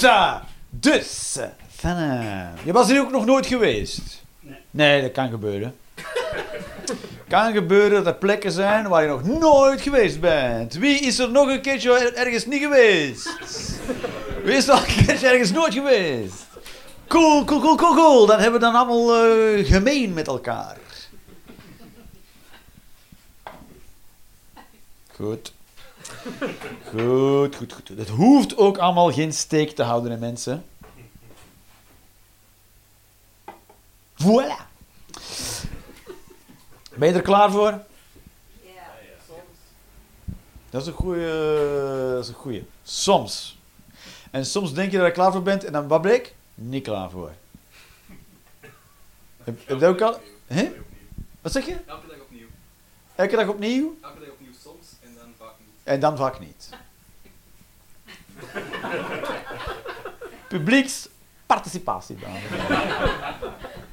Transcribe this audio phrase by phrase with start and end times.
[0.00, 0.44] Hopsa!
[0.70, 1.38] Dus,
[1.76, 4.22] Fenne, je was hier ook nog nooit geweest?
[4.40, 4.56] Nee.
[4.70, 5.76] Nee, dat kan gebeuren.
[7.28, 10.74] kan gebeuren dat er plekken zijn waar je nog nooit geweest bent.
[10.74, 13.36] Wie is er nog een keertje er- ergens niet geweest?
[14.44, 16.46] Wie is er al een keertje ergens nooit geweest?
[17.06, 18.26] Cool, cool, cool, cool, cool.
[18.26, 20.76] Dan hebben we dan allemaal eh, gemeen met elkaar.
[25.14, 25.52] Goed.
[26.88, 27.88] Goed, goed, goed.
[27.88, 30.64] Het hoeft ook allemaal geen steek te houden, hè, mensen.
[34.22, 34.66] Voilà.
[36.94, 37.84] Ben je er klaar voor?
[40.70, 41.26] Dat is een goeie.
[42.10, 42.64] Dat is een goeie.
[42.82, 43.58] Soms.
[44.30, 46.34] En soms denk je dat je klaar voor bent en dan wat bleek?
[46.54, 47.32] Niet klaar voor.
[49.44, 50.20] Heb, heb je dat ook al?
[50.46, 50.72] Hè?
[51.40, 51.76] Wat zeg je?
[51.86, 52.46] Elke dag opnieuw.
[53.14, 55.75] Elke dag opnieuw Elke dag opnieuw soms en dan vaak niet.
[55.86, 56.68] En dan vaak niet.
[62.22, 63.34] En heren.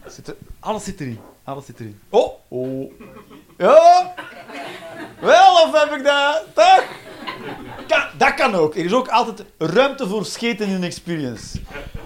[0.08, 1.20] Zit alles zit erin.
[1.44, 2.00] Alles zit erin.
[2.09, 2.92] Oh, oh.
[3.58, 4.14] Ja?
[5.20, 6.44] Wel, of heb ik dat?
[8.17, 8.76] Dat kan ook.
[8.76, 11.62] Er is ook altijd ruimte voor scheten in een experience.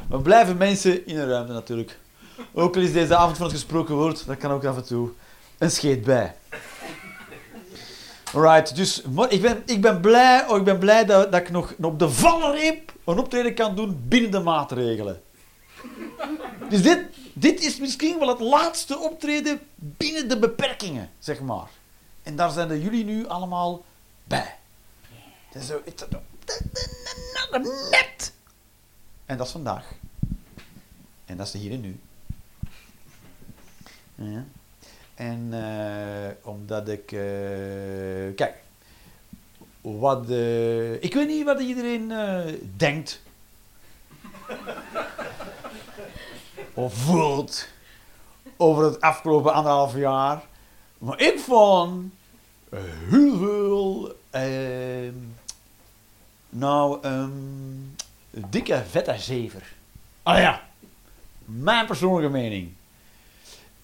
[0.09, 1.99] We blijven mensen in een ruimte natuurlijk.
[2.53, 5.09] Ook al is deze avond van het gesproken woord, dat kan ook af en toe
[5.57, 6.35] een scheet bij.
[8.33, 11.73] Alright, dus ik ben, ik ben blij, oh, ik ben blij dat, dat ik nog
[11.81, 15.21] op de valreep een optreden kan doen binnen de maatregelen.
[16.69, 21.67] Dus dit, dit is misschien wel het laatste optreden binnen de beperkingen, zeg maar.
[22.23, 23.85] En daar zijn er jullie nu allemaal
[24.23, 24.55] bij.
[25.53, 25.81] Is zo,
[27.89, 28.33] net.
[29.25, 29.91] En dat is vandaag.
[31.25, 31.99] En dat is de hier en nu.
[34.15, 34.45] Ja.
[35.17, 37.11] En eh, omdat ik...
[37.11, 38.53] eh, kijk,
[39.81, 40.29] wat...
[40.29, 42.11] eh, ik weet niet wat iedereen
[42.75, 43.21] denkt.
[46.73, 47.67] of voelt
[48.57, 50.41] over het afgelopen anderhalf jaar.
[50.97, 52.13] Maar ik vond
[53.09, 54.15] heel veel...
[56.49, 57.31] nou, ehm,
[58.29, 59.73] dikke vette zever.
[60.23, 60.67] Ah ja,
[61.45, 62.76] mijn persoonlijke mening.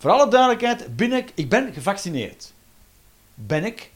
[0.04, 2.54] Voor alle duidelijkheid, ben ik, ik ben gevaccineerd.
[3.34, 3.92] Ben ik.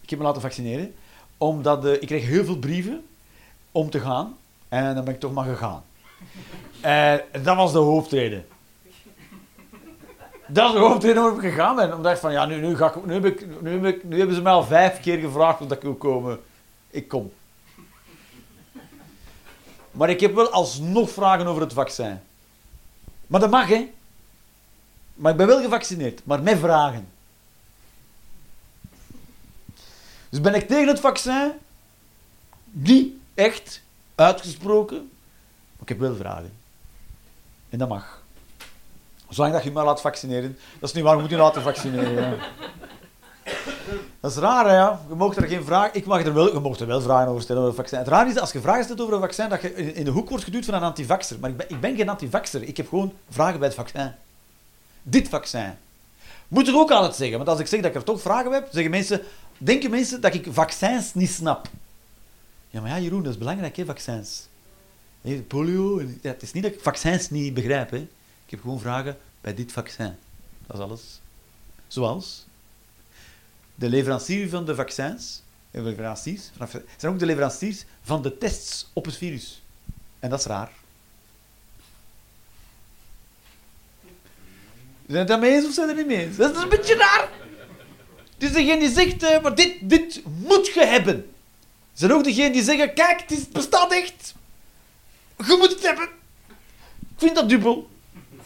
[0.00, 0.94] Ik heb me laten vaccineren.
[1.38, 3.06] Omdat eh, ik kreeg heel veel brieven
[3.72, 4.36] om te gaan.
[4.68, 5.84] En dan ben ik toch maar gegaan.
[6.80, 8.46] En dat was de hoofdreden.
[10.46, 11.94] Dat is de hoofdreden waarom ik gegaan ben.
[11.94, 14.18] Omdat ik van, ja, nu, nu, ga ik, nu, heb ik, nu, heb ik, nu
[14.18, 16.40] hebben ze mij al vijf keer gevraagd of ik wil komen.
[16.90, 17.32] Ik kom.
[19.90, 22.20] Maar ik heb wel alsnog vragen over het vaccin.
[23.26, 23.94] Maar dat mag, hè.
[25.16, 27.08] Maar ik ben wel gevaccineerd, maar met vragen.
[30.28, 31.52] Dus ben ik tegen het vaccin?
[32.64, 33.82] Niet echt
[34.14, 34.96] uitgesproken,
[35.72, 36.52] maar ik heb wel vragen.
[37.68, 38.22] En dat mag.
[39.28, 40.58] Zolang dat je me laat vaccineren.
[40.78, 42.38] Dat is niet waar, je moet je laten vaccineren.
[44.20, 44.74] Dat is raar, hè?
[44.74, 45.00] ja.
[45.08, 45.92] Je mag er geen vraag...
[45.92, 46.52] Ik mag er wel...
[46.52, 47.98] Je mag er wel vragen over stellen over het vaccin.
[47.98, 50.10] Het raar is, als je vragen stelt over een vaccin, dat je in in de
[50.10, 51.38] hoek wordt geduwd van een antivaxer.
[51.40, 52.62] Maar ik ben, ik ben geen antivaxer.
[52.62, 54.14] Ik heb gewoon vragen bij het vaccin.
[55.08, 55.74] Dit vaccin.
[56.48, 57.36] Moet er ook altijd zeggen.
[57.36, 59.22] Want als ik zeg dat ik er toch vragen heb, zeggen mensen...
[59.58, 61.68] Denken mensen dat ik vaccins niet snap.
[62.68, 64.46] Ja, maar ja, Jeroen, dat is belangrijk, hè, vaccins.
[65.46, 66.02] Polio...
[66.20, 67.92] het is niet dat ik vaccins niet begrijp.
[67.94, 68.08] Ik
[68.46, 70.16] heb gewoon vragen bij dit vaccin.
[70.66, 71.20] Dat is alles.
[71.86, 72.46] Zoals...
[73.74, 76.50] De leverancier van de vaccins, leveranciers,
[76.96, 79.62] zijn ook de leveranciers van de tests op het virus.
[80.18, 80.70] En dat is raar.
[85.06, 86.36] Zijn het daarmee eens of zijn het er niet mee eens?
[86.36, 87.28] Dat is een beetje raar.
[88.34, 91.30] Het is degene die zegt, eh, maar dit, dit moet je hebben.
[91.92, 94.34] Zijn ook degene die zeggen, kijk, het, is, bestaat echt.
[95.36, 96.08] Je moet het hebben.
[97.00, 97.88] Ik vind dat dubbel.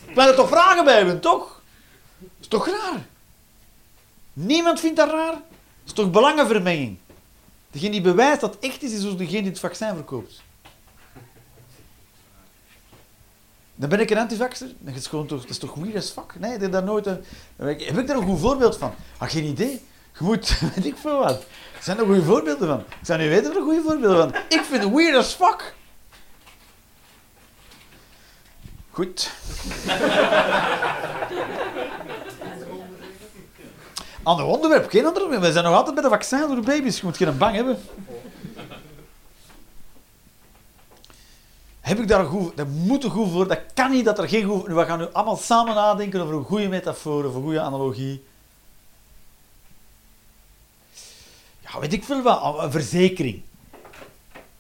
[0.07, 1.63] Ik wil er toch vragen bij hebben, toch?
[2.19, 3.07] Dat is toch raar?
[4.33, 5.33] Niemand vindt dat raar?
[5.33, 5.43] Dat
[5.87, 6.99] is toch belangenvermenging?
[7.71, 10.43] Degene die bewijst dat het echt is, is ook degene die het vaccin verkoopt.
[13.81, 14.69] Dan ben ik een antivaxer.
[14.79, 16.35] Dat is, gewoon toch, dat is toch weird as fuck?
[16.39, 17.25] Nee, heb daar nooit een...
[17.57, 18.95] Heb ik, daar een goed voorbeeld van?
[19.19, 19.85] Ah, geen idee.
[20.19, 21.39] Je moet, weet ik veel wat.
[21.77, 22.79] Er zijn er goede voorbeelden van.
[22.79, 24.35] Ik zou niet weten er goede voorbeelden van.
[24.49, 25.75] Ik vind het weird as fuck.
[28.91, 29.31] Goed.
[34.23, 35.47] Ander onderwerp, geen ander onderwerp.
[35.47, 36.97] We zijn nog altijd bij de vaccin door de baby's.
[36.97, 37.79] Je moet geen bang hebben.
[41.91, 42.57] Heb ik daar een goed...
[42.57, 43.49] Dat moet een goed voor...
[43.49, 44.67] Dat kan niet dat er geen goed...
[44.67, 48.25] We gaan nu allemaal samen nadenken over een goede metafoor, of een goede analogie.
[51.61, 52.59] Ja, weet ik veel wat.
[52.59, 53.43] Een verzekering.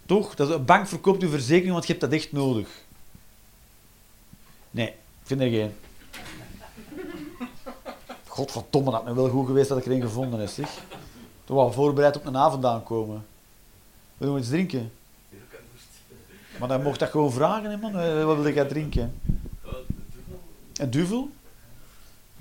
[0.06, 0.34] Toch?
[0.34, 2.68] Dat een bank verkoopt uw verzekering, want je hebt dat echt nodig.
[4.70, 5.74] Nee, ik vind er geen.
[8.26, 10.70] Godverdomme, dat me wel goed geweest dat ik er een gevonden heb, zeg.
[11.44, 13.26] Toch wel voorbereid op een avond aankomen.
[14.16, 14.92] We doen iets drinken.
[16.60, 17.98] Maar dan mocht dat gewoon vragen, hè, man.
[17.98, 19.14] Eh, Wat wil jij drinken?
[20.76, 21.30] Een duvel?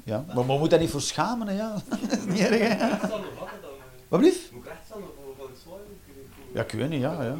[0.03, 1.75] Ja, maar we moeten daar niet voor schamen, hè, ja.
[1.89, 3.07] Dat is niet erg, hè.
[4.07, 4.51] Wat blieft?
[4.51, 4.71] Moet ik
[5.63, 5.83] zwaaien?
[6.53, 7.23] Ja, ik weet niet, ja.
[7.23, 7.35] ja.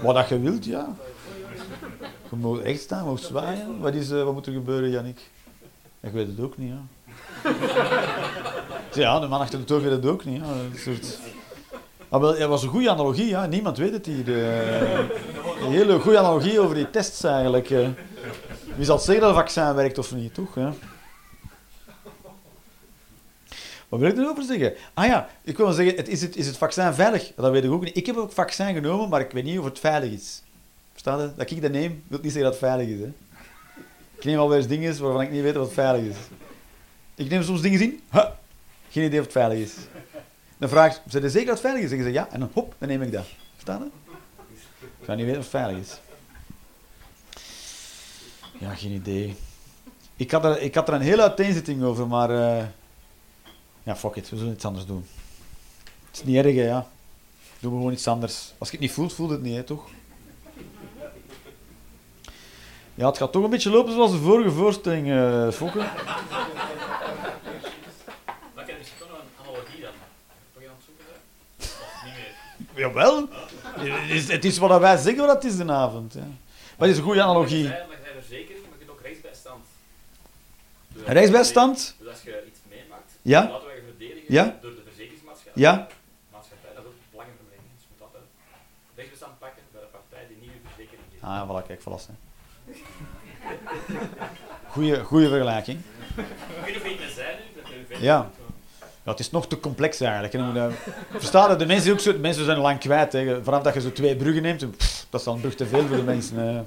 [0.00, 0.94] Wat dat je wilt, ja.
[2.30, 3.80] Je moet echt staan, je mag zwaaien.
[3.80, 5.30] Wat, is, eh, wat moet er gebeuren, Jannik?
[6.00, 6.80] Ik weet het ook niet, ja.
[8.94, 10.42] Ja, de man achter de toog weet het ook niet.
[10.42, 10.48] Ja.
[10.52, 11.18] Een soort...
[12.10, 13.46] Maar wel, het was een goede analogie, ja.
[13.46, 14.28] niemand weet het hier.
[14.28, 14.98] eh.
[15.60, 17.70] Een hele goede analogie over die tests eigenlijk.
[17.70, 17.88] eh.
[18.76, 20.54] Wie zal zeggen dat het vaccin werkt of niet, toch?
[20.54, 20.72] Ja.
[23.88, 24.74] Wat wil ik erover zeggen?
[24.94, 27.32] Ah ja, ik wil zeggen, het, is, het, is het vaccin veilig?
[27.36, 27.96] Dat weet ik ook niet.
[27.96, 30.42] Ik heb ook vaccin genomen, maar ik weet niet of het veilig is.
[30.90, 31.30] Verstaat je?
[31.36, 33.00] Dat ik dat neem, wil niet zeggen dat het veilig is.
[33.00, 33.12] Hè?
[34.14, 36.16] Ik neem alweer eens dingen waarvan ik niet weet of het veilig is.
[37.14, 38.00] Ik neem soms dingen in,
[38.90, 39.74] geen idee of het veilig is.
[40.60, 41.88] Dan vraag ik, zijn er zeker dat veilig is?
[41.88, 43.26] Zeggen ze ja, en dan hop, dan neem ik dat.
[43.52, 43.90] Verstaan?
[44.80, 46.00] Ik ga niet weten of het veilig is.
[48.58, 49.36] Ja, geen idee.
[50.16, 52.30] Ik had er, ik had er een hele uiteenzetting over, maar...
[52.30, 52.64] eh,
[53.82, 55.06] ja, fuck it, we zullen iets anders doen.
[56.06, 56.86] Het is niet erg, ja.
[57.58, 58.52] Doen we gewoon iets anders.
[58.58, 59.88] Als je het niet voelt, voelt het niet, toch?
[62.94, 65.78] Ja, het gaat toch een beetje lopen zoals de vorige voorstelling, eh Fokke.
[65.78, 65.88] Maar
[68.56, 69.90] ik heb misschien toch nog een analogie dan.
[70.52, 71.20] Toch aan het zoeken zijn?
[71.58, 72.34] Of niet meer?
[72.80, 73.28] Jawel.
[73.78, 76.14] Het is, het is wat wij zeggen wat het is de avond.
[76.14, 76.26] Ja.
[76.76, 77.68] Wat is een goede analogie?
[77.68, 79.64] Maar je bent verzekering, maar je kunt ook reisbijstand.
[80.88, 81.94] Dus Reisbijstand?
[81.98, 83.40] Dus als je iets meemaakt, Ja.
[83.50, 84.44] laten wij je verdedigen Ja.
[84.62, 85.62] door de verzekeringsmaatschappij.
[85.62, 85.72] Ja?
[86.32, 87.70] Maatschappij, dat is ook belangenvermenging.
[87.76, 88.24] Dus je moet altijd
[88.98, 91.22] reisbestand pakken bij de partij die nieuwe verzekering heeft.
[91.30, 92.14] Ah, voilà, kijk, verlassen.
[94.74, 95.78] Goeie, goeie vergelijking.
[96.66, 97.66] Niet of je het met zijn nu, dat
[97.98, 98.30] je Ja.
[99.04, 100.32] Ja, het is nog te complex eigenlijk.
[100.32, 100.70] hè.
[101.18, 101.58] Verstaan?
[101.58, 103.12] De mensen, ook zo, de mensen zijn lang kwijt.
[103.12, 103.44] Hè.
[103.44, 104.60] Vanaf dat je zo twee bruggen neemt,
[105.10, 106.36] dat is dan een brug te veel voor de mensen.
[106.46, 106.66] Het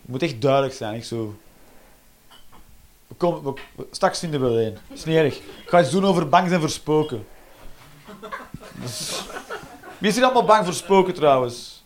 [0.00, 0.94] moet echt duidelijk zijn.
[0.94, 1.34] Echt zo.
[3.06, 4.74] We komen, we- straks vinden we wel een.
[4.88, 5.40] Dat is niet erg.
[5.66, 7.26] Ga iets doen over bang zijn voor spoken.
[8.74, 9.22] Dus-
[9.98, 11.82] Wie is hier allemaal bang voor spoken trouwens?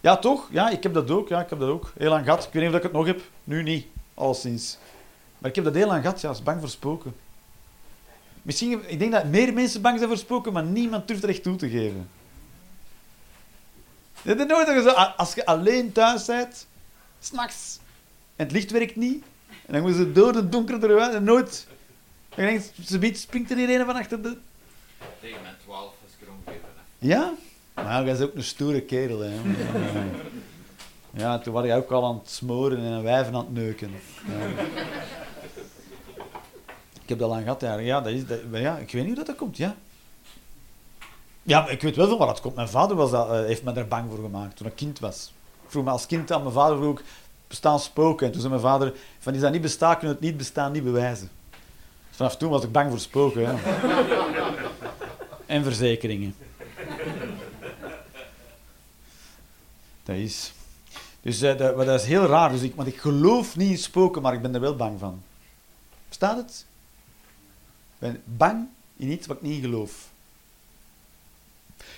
[0.00, 0.48] Ja, toch?
[0.50, 1.28] Ja, ik heb dat ook.
[1.28, 1.92] Ja, ik heb dat ook.
[1.98, 2.44] Heel lang gehad.
[2.44, 3.20] Ik weet niet of ik het nog heb.
[3.44, 4.78] Nu niet, alleszins.
[5.38, 6.20] Maar ik heb dat heel lang gehad.
[6.20, 7.14] Ja, is bang voor spoken.
[8.42, 11.42] Misschien, ik denk dat meer mensen bang zijn voor spoken, maar niemand durft er echt
[11.42, 12.08] toe te geven.
[14.22, 16.66] Je nooit je zo, a- als je alleen thuis bent,
[17.20, 17.78] s'nachts,
[18.36, 19.24] en het licht werkt niet,
[19.66, 21.66] en dan moeten ze door de donkere eruit, en nooit...
[22.34, 24.36] Dan denk je, ze biedt, springt er hier een van achter de...
[25.20, 26.54] Tegen mijn 12 is ik.
[26.98, 27.32] Ja?
[27.74, 29.32] Maar jij is ook een stoere kerel, hè.
[31.10, 33.90] Ja, toen was je ook al aan het smoren en een wijven aan het neuken.
[34.26, 34.64] Ja.
[37.08, 37.78] Ik heb dat lang gehad, ja.
[37.78, 39.76] Ja, dat is, dat, ja, ik weet niet hoe dat, dat komt, ja.
[41.42, 42.54] Ja, ik weet wel van waar dat komt.
[42.54, 45.32] Mijn vader was dat, eh, heeft me daar bang voor gemaakt toen ik kind was.
[45.64, 47.02] Ik vroeg me als kind aan mijn vader vroeg,
[47.46, 48.26] bestaan spoken?
[48.26, 50.84] En toen zei mijn vader, van is dat niet bestaan, kunnen het niet bestaan, niet
[50.84, 51.30] bewijzen.
[52.08, 53.54] Dus vanaf toen was ik bang voor spoken, ja.
[55.46, 56.34] En verzekeringen.
[60.04, 60.52] Dat is.
[61.20, 62.50] Dus eh, dat, is heel raar.
[62.50, 65.22] Dus ik, want ik geloof niet in spoken, maar ik ben er wel bang van.
[66.06, 66.66] Verstaat het?
[67.98, 70.10] Ben bang in iets wat ik niet geloof.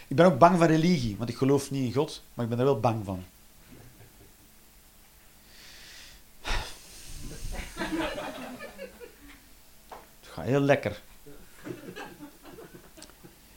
[0.09, 2.59] Ik ben ook bang van religie, want ik geloof niet in God, maar ik ben
[2.59, 3.25] er wel bang van.
[10.21, 11.01] Het gaat heel lekker.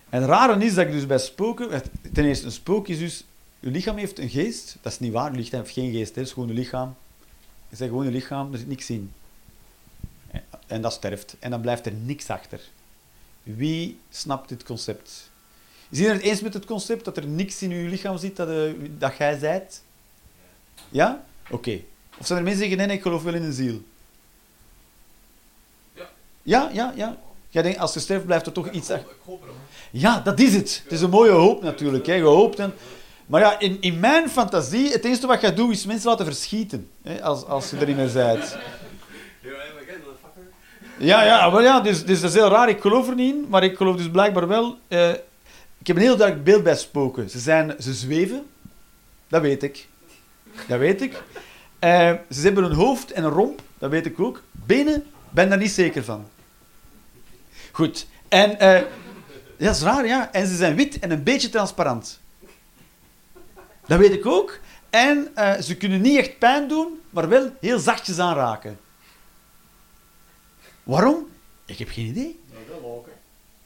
[0.10, 1.82] En het rare is dat ik dus bij spoken...
[2.14, 3.24] Ten eerste, een spook is dus...
[3.60, 4.78] Je lichaam heeft een geest.
[4.82, 5.32] Dat is niet waar.
[5.32, 6.16] Je lichaam heeft geen geest.
[6.16, 6.96] Het is gewoon je lichaam.
[7.70, 8.52] Je zegt gewoon je lichaam.
[8.52, 9.12] Er zit niks in.
[10.68, 11.36] En- dat sterft.
[11.40, 12.60] En dan blijft er niks achter.
[13.44, 15.32] Wie snapt dit concept?
[15.90, 18.50] Is iedereen het eens met het concept dat er niks in je lichaam zit dat,
[18.50, 19.82] eh, dat jij zijt?
[20.90, 21.24] Ja?
[21.50, 21.80] Oké.
[22.18, 23.82] Of zijn er mensen die zeggen, nee, ik geloof wel in een ziel?
[25.94, 26.10] Ja.
[26.44, 27.18] Ja, ja, ja.
[27.50, 29.12] Jij denkt, als je sterft, blijft er toch iets achter.
[29.12, 29.56] Ik hoop erop.
[29.92, 30.82] Ja, dat is het.
[30.84, 32.06] Het is een mooie hoop natuurlijk.
[32.06, 32.14] Hè.
[32.14, 32.74] Je hoopt en...
[33.26, 36.90] Maar ja, in, in mijn fantasie, het enige wat je doet, is mensen laten verschieten.
[37.02, 38.58] Hè, als, als je er niet meer bent.
[39.42, 40.52] Ja, maar ik ken dat fucker.
[41.04, 42.70] Ja, ja, maar ja, dus, dus dat is heel raar.
[42.70, 44.78] Ik geloof er niet in, maar ik geloof dus blijkbaar wel...
[44.88, 45.10] eh,
[45.78, 47.30] ik heb een heel duidelijk beeld bij spoken.
[47.30, 48.46] Ze, zijn, ze zweven.
[49.28, 49.88] Dat weet ik.
[50.68, 51.24] Dat weet ik.
[51.80, 53.62] Eh, ze hebben een hoofd en een romp.
[53.78, 54.42] Dat weet ik ook.
[54.52, 56.28] Benen, ben daar niet zeker van.
[57.72, 58.08] Goed.
[58.28, 58.60] En...
[58.60, 58.82] eh,
[59.58, 60.32] dat is raar, ja.
[60.32, 62.20] En ze zijn wit en een beetje transparant.
[63.88, 64.60] Dat weet ik ook.
[64.90, 65.28] En
[65.64, 68.80] ze kunnen niet echt pijn doen, maar wel heel zachtjes aanraken.
[70.84, 71.28] Waarom?
[71.66, 72.40] Ik heb geen idee.
[72.52, 73.12] Door de laken.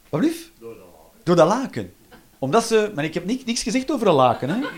[0.08, 0.50] Wat blieft?
[0.58, 1.20] Door de laken.
[1.22, 1.92] Door dat laken.
[2.38, 2.92] Omdat ze...
[2.94, 4.68] Maar ik heb ni- niks gezegd over een laken, hè.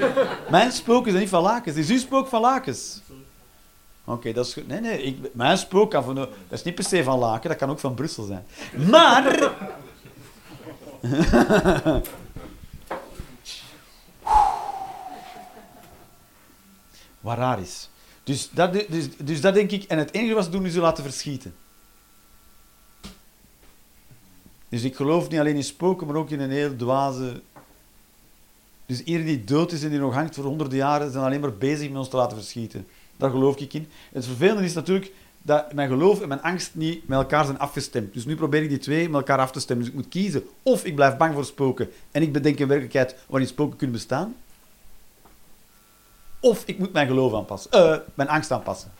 [0.50, 1.76] Mijn spook is niet van lakens.
[1.76, 3.00] Is uw spook van lakens?
[4.04, 4.66] Oké, dat is goed.
[4.68, 5.02] Nee, nee.
[5.02, 6.14] Ik, mijn spook kan van...
[6.14, 8.46] Dat is niet per se van laken, dat kan ook van Brussel zijn.
[8.90, 9.52] Maar...
[17.20, 17.88] Wat raar is.
[18.24, 19.84] Dus dat, dus, dus dat denk ik...
[19.84, 21.54] En het enige wat ze doen is ze laten verschieten.
[24.70, 27.40] Dus ik geloof niet alleen in spoken, maar ook in een heel dwaze...
[28.86, 31.54] Dus iedereen die dood is en die nog hangt voor honderden jaren, zijn alleen maar
[31.54, 32.86] bezig met ons te laten verschieten.
[33.16, 33.88] Daar geloof ik in.
[34.12, 35.12] Het vervelende is natuurlijk
[35.42, 38.12] dat mijn geloof en mijn angst niet met elkaar zijn afgestemd.
[38.14, 39.84] Dus nu probeer ik die twee met elkaar af te stemmen.
[39.84, 40.44] Dus ik moet kiezen.
[40.62, 44.34] Of ik blijf bang voor spoken en ik bedenk een werkelijkheid waarin spoken kunnen bestaan.
[46.40, 47.70] Of ik moet mijn geloof aanpassen.
[47.70, 48.92] Eh, mijn angst aanpassen.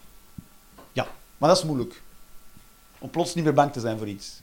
[0.92, 1.06] Ja,
[1.38, 2.02] maar dat is moeilijk.
[2.98, 4.40] Om plots niet meer bang te zijn voor iets.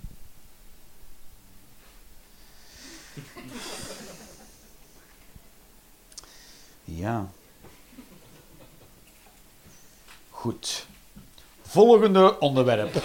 [6.95, 7.29] Ja.
[10.29, 10.85] Goed.
[11.61, 13.03] Volgende onderwerp.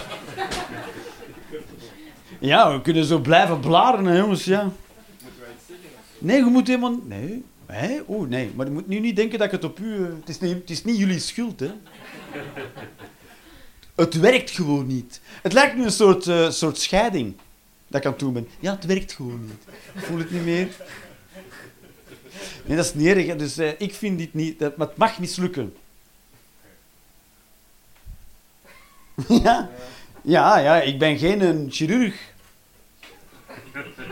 [2.39, 4.43] Ja, we kunnen zo blijven blaren, hè, jongens.
[4.43, 4.71] Ja.
[6.17, 6.99] Nee, je moet helemaal...
[7.03, 7.43] Nee.
[7.65, 7.99] Hé?
[8.07, 8.51] Oeh, nee.
[8.55, 9.95] Maar je moet nu niet denken dat ik het op u...
[9.95, 11.71] eh, Het is niet, het is niet jullie schuld, hè.
[13.95, 15.21] Het werkt gewoon niet.
[15.41, 17.35] Het lijkt nu een soort, eh, soort scheiding
[17.87, 18.47] dat ik aan doen ben.
[18.59, 19.75] Ja, het werkt gewoon niet.
[19.93, 20.67] Ik voel het niet meer.
[22.65, 23.35] Nee, dat is niet erg.
[23.35, 24.59] Dus eh, ik vind dit niet...
[24.59, 25.75] Dat, het mag mislukken.
[29.43, 29.69] ja.
[30.21, 30.81] ja, ja.
[30.81, 32.31] Ik ben geen een chirurg.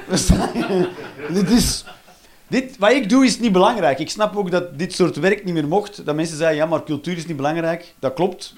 [0.07, 0.89] Versta je?
[1.29, 1.85] dit is...
[2.47, 3.99] Dit, wat ik doe is niet belangrijk.
[3.99, 6.05] Ik snap ook dat dit soort werk niet meer mocht.
[6.05, 7.93] Dat mensen zeggen, ja, maar cultuur is niet belangrijk.
[7.99, 8.53] Dat klopt.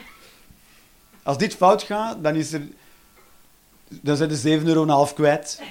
[1.24, 2.62] Als dit fout gaat, dan is er...
[3.88, 5.62] Dan zijn de 7,5 euro kwijt.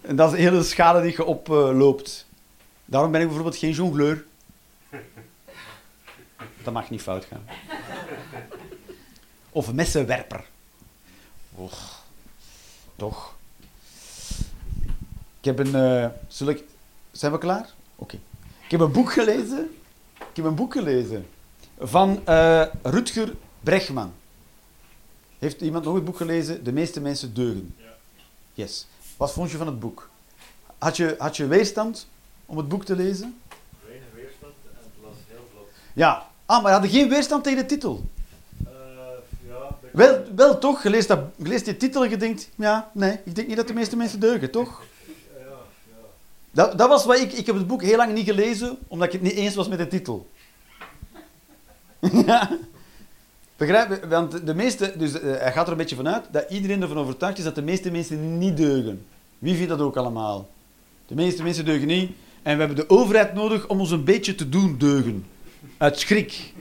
[0.00, 2.27] En dat is de hele schade die je oploopt.
[2.90, 4.24] Daarom ben ik bijvoorbeeld geen jongleur.
[6.62, 7.44] Dat mag niet fout gaan.
[9.50, 10.44] Of messenwerper.
[11.54, 12.04] Och,
[12.96, 13.34] toch.
[15.38, 16.12] Ik heb een...
[16.48, 16.64] ik...
[17.10, 17.74] Zijn we klaar?
[17.96, 18.18] Oké.
[18.64, 19.76] Ik heb een boek gelezen.
[20.18, 21.26] Ik heb een boek gelezen.
[21.78, 24.12] Van eh, Rutger Bregman.
[25.38, 26.64] Heeft iemand nog het boek gelezen?
[26.64, 27.76] De meeste mensen deugen.
[28.52, 28.86] Yes.
[29.16, 30.10] Wat vond je van het boek?
[30.78, 32.06] Had je, had je weerstand
[32.48, 33.40] om het boek te lezen?
[33.86, 35.68] Weinig weerstand en het was heel vlot.
[35.92, 36.26] Ja.
[36.46, 38.04] Ah, maar je had geen weerstand tegen de titel.
[38.64, 38.70] Eh,
[39.48, 42.90] ja, Wel, wel toch, je leest, dat, je leest die titel en je denkt, ja,
[42.94, 44.82] nee, ik denk niet dat de meeste mensen deugen, toch?
[45.06, 45.54] Ja, ja.
[46.50, 49.12] Dat, dat was wat ik, ik heb het boek heel lang niet gelezen, omdat ik
[49.12, 50.30] het niet eens was met de titel.
[52.26, 52.50] ja.
[53.56, 54.08] Begrijp je?
[54.08, 57.38] Want de meeste, dus eh, hij gaat er een beetje vanuit dat iedereen ervan overtuigd
[57.38, 59.06] is dat de meeste mensen niet deugen.
[59.38, 60.48] Wie vindt dat ook allemaal?
[61.06, 62.10] De meeste mensen deugen niet.
[62.42, 65.26] En we hebben de overheid nodig om ons een beetje te doen deugen.
[65.76, 66.52] Uit schrik.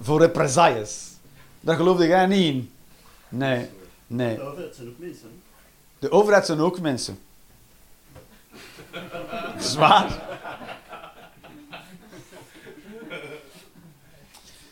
[0.00, 1.10] Voor represailles.
[1.60, 2.70] Daar geloofde jij niet in.
[3.28, 3.68] Nee,
[4.06, 4.36] nee.
[4.36, 5.28] Ja, het zijn ook mensen.
[5.98, 7.18] De overheid zijn ook mensen.
[9.58, 10.22] Zwaar.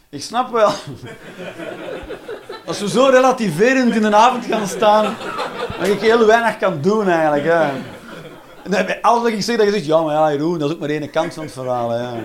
[0.08, 0.72] Ik snap wel.
[2.66, 5.16] Als we zo relativerend in een avond gaan staan,
[5.78, 7.44] dat ik heel weinig kan doen eigenlijk.
[7.44, 7.72] Hè.
[8.68, 10.80] Bij alles wat ik zeg, dat je zegt, ja, maar ja, Jeroen, dat is ook
[10.80, 11.94] maar één kant van het verhaal.
[11.94, 12.20] Ja.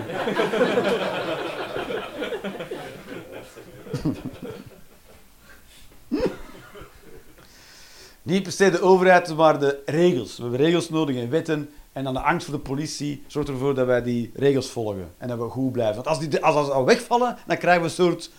[8.22, 10.36] Niet per se de overheid, maar de regels.
[10.36, 11.70] We hebben regels nodig en wetten.
[11.92, 15.12] En dan de angst voor de politie zorgt ervoor dat wij die regels volgen.
[15.18, 15.94] En dat we goed blijven.
[15.94, 18.30] Want als die als, als al wegvallen, dan krijgen we een soort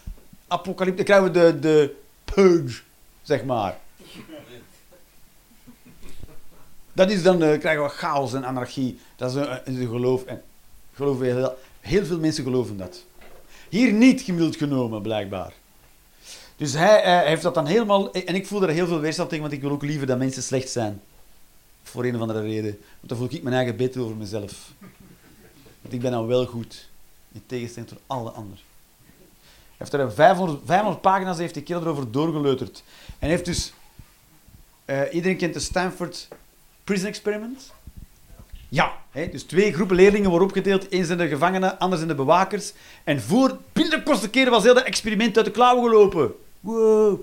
[0.48, 0.96] apocalypse.
[0.96, 2.82] Dan krijgen we de, de purge,
[3.22, 3.78] zeg maar.
[6.94, 9.00] Dat is dan, eh, krijgen we chaos en anarchie.
[9.16, 10.24] Dat is een, een geloof.
[10.24, 10.42] En
[10.94, 13.04] geloven heel, heel veel mensen geloven dat.
[13.70, 15.54] Hier niet gemiddeld genomen, blijkbaar.
[16.56, 18.12] Dus hij, eh, heeft dat dan helemaal...
[18.12, 20.44] En ik voel er heel veel weerstand tegen, want ik wil ook liever dat mensen
[20.44, 21.02] slecht zijn.
[21.84, 22.72] Voor een of andere reden.
[22.72, 24.72] Want dan voel ik mijn eigen beter over mezelf.
[25.82, 26.90] Want ik ben dan wel goed.
[27.32, 28.64] In tegenstelling tot alle anderen.
[29.66, 32.84] Hij heeft er een 500, 500 pagina's heeft die kerel erover doorgeleuterd.
[33.20, 33.74] En heeft dus...
[34.86, 36.28] eh, iedereen kent de Stanford
[36.92, 37.74] Prison Experiment?
[38.70, 40.94] Ja, hè, dus twee groepen leerlingen worden opgedeeld.
[40.94, 42.74] Eén zijn de gevangenen, ander zijn de bewakers.
[43.04, 43.58] En voor
[44.04, 46.34] kortste keren was heel dat experiment uit de klauwen gelopen.
[46.60, 47.20] Wow.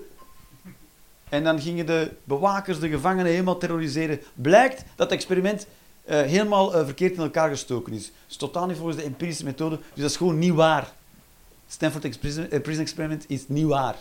[1.29, 4.21] En dan gingen de bewakers de gevangenen helemaal terroriseren.
[4.33, 5.67] Blijkt dat het experiment
[6.03, 8.11] eh, helemaal eh, verkeerd in elkaar gestoken is.
[8.29, 10.91] Is totaal niet volgens de empirische methode, dus dat is gewoon niet waar.
[11.67, 13.95] Stanford eh, Prison Experiment is niet waar.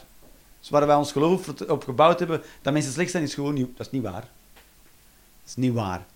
[0.61, 3.55] Dus waar wij ons geloof op, op gebouwd hebben, dat mensen slecht zijn, is gewoon
[3.55, 4.29] niet, dat is niet waar.
[5.49, 6.07] Is niet waar.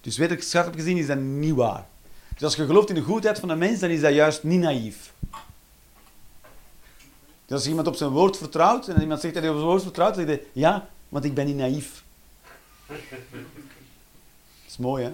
[0.00, 1.86] Dus wetenschappelijk gezien is dat niet waar.
[2.32, 4.60] Dus als je gelooft in de goedheid van een mens, dan is dat juist niet
[4.60, 5.12] naïef.
[7.46, 9.82] Dus als iemand op zijn woord vertrouwt, en iemand zegt dat hij op zijn woord
[9.82, 12.04] vertrouwt, dan zeg je, ja, want ik ben niet naïef.
[12.86, 12.98] Dat
[14.68, 15.12] is mooi, hè?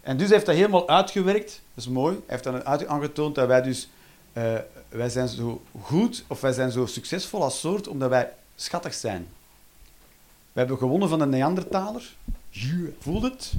[0.00, 1.60] En dus heeft dat helemaal uitgewerkt.
[1.74, 2.14] Dat is mooi.
[2.14, 3.88] Hij heeft dan aangetoond dat wij dus...
[4.32, 4.54] eh,
[4.88, 9.28] wij zijn zo goed, of wij zijn zo succesvol als soort, omdat wij schattig zijn.
[10.54, 12.16] We hebben gewonnen van de Neandertaler.
[12.98, 13.52] Voelt het?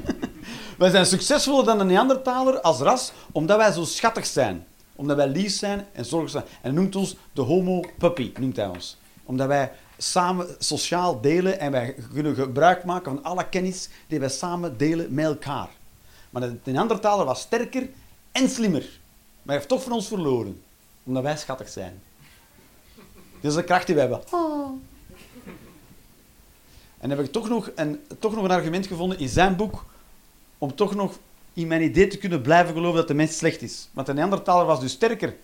[0.78, 4.66] wij zijn succesvoller dan de Neandertaler als ras, omdat wij zo schattig zijn.
[4.94, 6.54] Omdat wij lief zijn en zorgzaam zijn.
[6.62, 8.96] En hij noemt ons de homo puppy, noemt hij ons.
[9.24, 14.28] Omdat wij samen sociaal delen en wij kunnen gebruik maken van alle kennis die wij
[14.28, 15.68] samen delen met elkaar.
[16.30, 17.88] Maar de Neandertaler was sterker
[18.32, 18.82] en slimmer.
[18.82, 20.62] Maar hij heeft toch van ons verloren.
[21.02, 22.02] Omdat wij schattig zijn.
[23.40, 24.22] Dat is de kracht die wij hebben.
[27.00, 29.84] En heb ik toch nog, een, toch nog een argument gevonden in zijn boek
[30.58, 31.18] om toch nog
[31.52, 33.88] in mijn idee te kunnen blijven geloven dat de mens slecht is.
[33.92, 35.36] Want de Neandertaler was dus sterker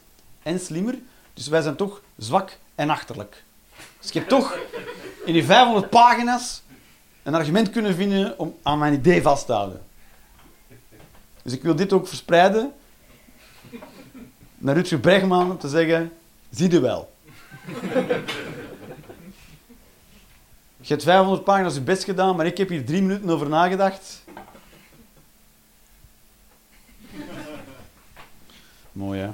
[0.42, 0.94] en slimmer,
[1.34, 3.44] dus wij zijn toch zwak en achterlijk.
[3.98, 4.58] Dus ik heb toch
[5.24, 6.62] in die 500 pagina's
[7.22, 9.82] een argument kunnen vinden om aan mijn idee vast te houden.
[11.42, 12.72] Dus ik wil dit ook verspreiden
[14.58, 16.12] naar Rutger Bregman om te zeggen,
[16.50, 17.14] zie je wel.
[20.86, 24.24] Je hebt 500 pagina's je best gedaan, maar ik heb hier drie minuten over nagedacht.
[28.92, 29.30] Mooi, hè?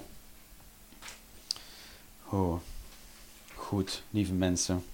[2.29, 2.55] Oh.
[3.55, 4.85] Goed, lieve mensen.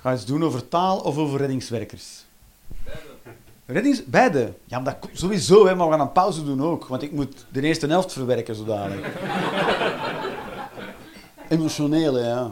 [0.00, 2.24] Ga eens doen over taal of over reddingswerkers?
[3.66, 4.52] Reddings, beide.
[4.64, 6.86] Ja, maar dat komt sowieso, hè, maar we gaan een pauze doen ook.
[6.86, 9.06] Want ik moet de eerste helft verwerken zo dadelijk.
[11.48, 12.50] Emotionele, ja.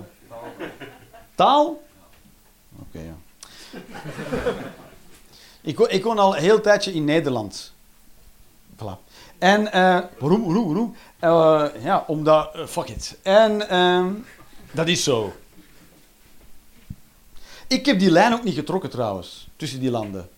[1.38, 1.82] Taal?
[2.78, 3.16] Oké, ja.
[5.60, 7.72] ik, ik woon al een heel tijdje in Nederland.
[8.76, 8.98] Voilà.
[9.38, 10.96] En, eh waarom, waarom, waarom?
[11.18, 13.18] Eh, ja, omdat, eh, fuck it.
[13.22, 14.12] En, ehm,
[14.72, 15.32] dat is zo.
[17.66, 20.28] Ik heb die lijn ook niet getrokken trouwens, tussen die landen.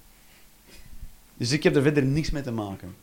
[1.37, 2.97] Dus ik heb er verder niks mee te maken.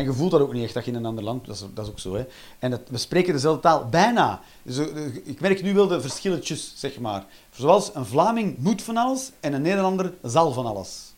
[0.00, 1.46] En je voelt dat ook niet echt, dat je in een ander land...
[1.46, 2.26] Dat is, dat is ook zo, hè.
[2.58, 4.40] En we spreken dezelfde taal, bijna.
[4.64, 7.26] Eh, ik merk nu wel de verschilletjes, zeg maar.
[7.50, 11.12] Zoals een Vlaming moet van alles en een Nederlander zal van alles.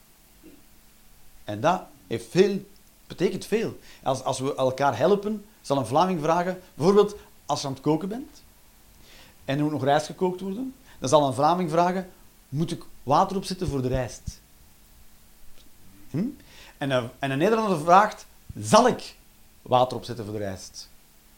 [1.44, 2.64] En dat heeft veel,
[3.06, 3.78] betekent veel.
[4.02, 6.60] Als, als we elkaar helpen, zal een Vlaming vragen...
[6.74, 7.16] Bijvoorbeeld,
[7.46, 8.42] als je aan het koken bent
[9.44, 12.10] en er moet nog rijst gekookt worden, dan zal een Vlaming vragen...
[12.48, 14.40] Moet ik water opzetten voor de rijst?
[16.10, 16.24] Hm?
[16.78, 18.26] En, een, en een Nederlander vraagt,
[18.58, 19.14] zal ik
[19.62, 20.88] water opzetten voor de rijst?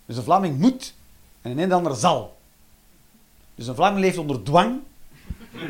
[0.07, 0.95] Dus een Vlaming moet
[1.41, 2.37] en een Nederlander zal.
[3.55, 4.81] Dus een Vlaming leeft onder dwang.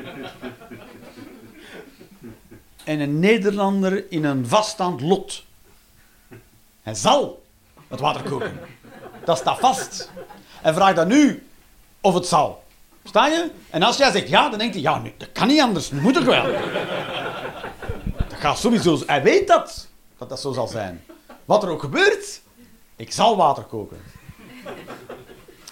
[2.84, 5.44] en een Nederlander in een vaststaand lot.
[6.82, 7.42] Hij zal
[7.88, 8.60] het water koken.
[9.24, 10.10] Dat staat vast.
[10.62, 11.46] En vraagt dan nu
[12.00, 12.64] of het zal.
[13.04, 13.50] Sta je?
[13.70, 16.00] En als jij zegt ja, dan denkt hij, ja, nu, dat kan niet anders, nu
[16.00, 16.44] moet ik wel.
[18.28, 18.62] Dat gaat.
[19.06, 21.04] Hij weet dat, dat dat zo zal zijn.
[21.44, 22.42] Wat er ook gebeurt,
[22.96, 23.98] ik zal water koken.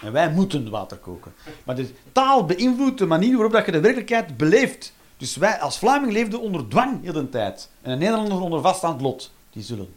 [0.02, 1.34] En wij moeten water koken.
[1.64, 4.94] Maar de taal beïnvloedt de manier waarop dat je de werkelijkheid beleeft.
[5.16, 7.68] Dus wij als Vlaming leefden onder dwang heel de tijd.
[7.82, 9.30] En een Nederlander onder vaststaand lot.
[9.50, 9.94] Die zullen.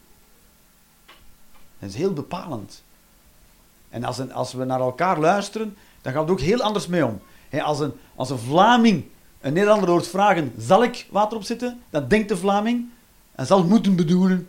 [1.78, 2.82] Dat is heel bepalend.
[3.88, 7.06] En als, een, als we naar elkaar luisteren, dan gaat het ook heel anders mee
[7.06, 7.20] om.
[7.62, 9.04] Als, een, als een Vlaming
[9.40, 11.82] een Nederlander hoort vragen, zal ik water opzetten?
[11.90, 12.88] Dan denkt de Vlaming,
[13.34, 14.48] en zal moeten bedoelen.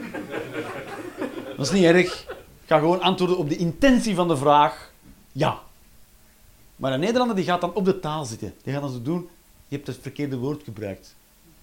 [1.56, 2.22] Dat is niet erg.
[2.62, 4.92] Ik ga gewoon antwoorden op de intentie van de vraag,
[5.32, 5.58] ja.
[6.76, 8.54] Maar een Nederlander die gaat dan op de taal zitten.
[8.62, 9.28] Die gaat dan zo doen,
[9.68, 11.14] je hebt het verkeerde woord gebruikt.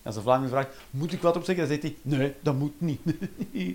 [0.04, 1.68] Als een Vlaming vraagt, moet ik wat opzeggen?
[1.68, 3.00] Dan zegt hij, nee, dat moet niet.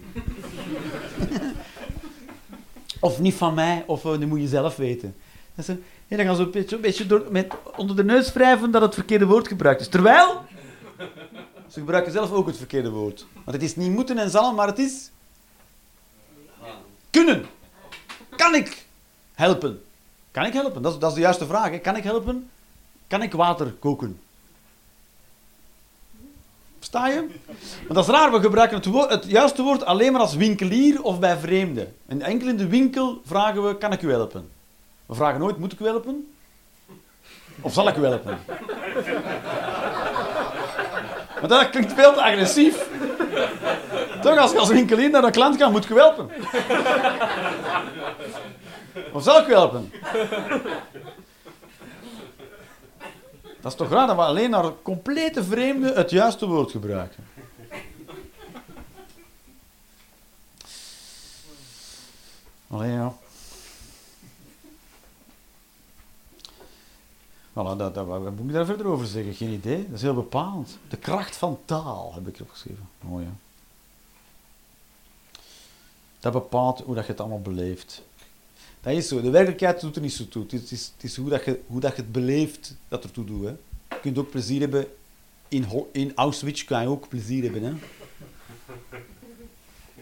[3.01, 5.15] of niet van mij, of dat moet je zelf weten.
[5.55, 8.33] Is een- ja, dan gaan ze een beetje, een beetje door, met, onder de neus
[8.33, 9.89] wrijven dat het verkeerde woord gebruikt is.
[9.89, 10.43] Terwijl,
[11.73, 13.27] ze gebruiken zelf ook het verkeerde woord.
[13.33, 15.11] Want het is niet moeten en zal, maar het is
[17.11, 17.47] kunnen.
[18.37, 18.87] Kan ik
[19.35, 19.83] helpen?
[20.31, 20.83] Kan ik helpen?
[20.83, 21.81] Dat is, dat is de juiste vraag.
[21.81, 22.51] Kan ik helpen?
[23.07, 24.21] Kan ik water koken?
[26.79, 27.27] Versta je?
[27.81, 31.19] Want dat is raar, we gebruiken het, het juiste woord alleen maar als winkelier of
[31.19, 31.97] bij vreemden.
[32.07, 34.51] En enkel in de winkel vragen we, kan ik u helpen?
[35.07, 36.35] We vragen nooit, moet ik u helpen?
[37.61, 38.39] Of zal ik u helpen?
[41.43, 42.89] Maar dat klinkt veel te agressief.
[44.23, 46.31] Toch, als je als winkelier naar een klant gaat, moet je helpen.
[49.13, 49.93] Of zal ik helpen?
[53.61, 57.27] Dat is toch raar dat we alleen naar complete vreemden het juiste woord gebruiken.
[62.71, 63.13] Allee, ja.
[67.53, 69.35] Voilà, dat, dat, wat moet ik daar verder over zeggen?
[69.35, 69.85] Geen idee.
[69.87, 70.79] Dat is heel bepalend.
[70.89, 72.89] De kracht van taal heb ik erop geschreven.
[73.01, 73.31] Mooi, hè?
[76.21, 78.03] Dat bepaalt hoe dat je het allemaal beleeft.
[78.81, 79.21] Dat is zo.
[79.21, 80.43] De werkelijkheid doet er niet zo toe.
[80.49, 83.45] Het is, is, hoe, dat je, hoe dat je het beleeft dat er toe doet.
[83.45, 83.51] Hè.
[83.89, 84.87] Je kunt ook plezier hebben.
[85.49, 87.63] In, in Auschwitz kan je ook plezier hebben.
[87.63, 87.73] Hè.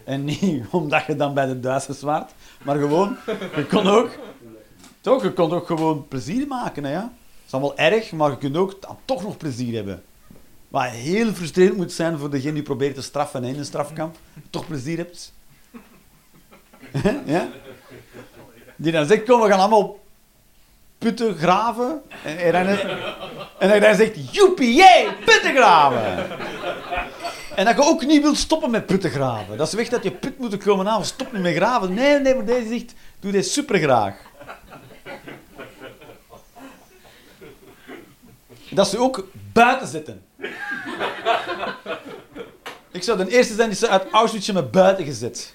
[0.04, 2.32] En niet omdat je dan bij de Duitsers waart,
[2.64, 3.16] maar gewoon,
[3.56, 4.18] je kon ook,
[5.00, 6.84] toch, je kon ook gewoon plezier maken.
[6.84, 7.12] Hè, ja.
[7.50, 10.02] Is allemaal erg, maar je kunt ook dan toch nog plezier hebben.
[10.68, 14.16] Wat heel frustrerend moet zijn voor degene die probeert te straffen in een strafkamp.
[14.50, 15.32] Toch plezier hebt.
[17.24, 17.48] ja?
[18.76, 19.98] Die dan zegt, kom, we gaan allemaal
[20.98, 22.02] putten graven.
[22.24, 22.78] En, en, dan,
[23.58, 26.26] en je dan zegt, joepie, jee, putten graven.
[27.54, 29.56] En dat je ook niet wilt stoppen met putten graven.
[29.56, 31.94] Dat is weg dat je put moet komen aan, stop niet met graven.
[31.94, 34.28] Nee, nee, maar deze zegt, doe dit super graag.
[38.70, 40.22] Dat ze ook buiten zitten.
[42.90, 45.54] Ik zou de eerste zijn die ze uit Auschwitz hebben buiten gezet.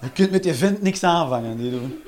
[0.00, 1.56] Je kunt met die vent niks aanvangen.
[1.56, 2.02] Die doen.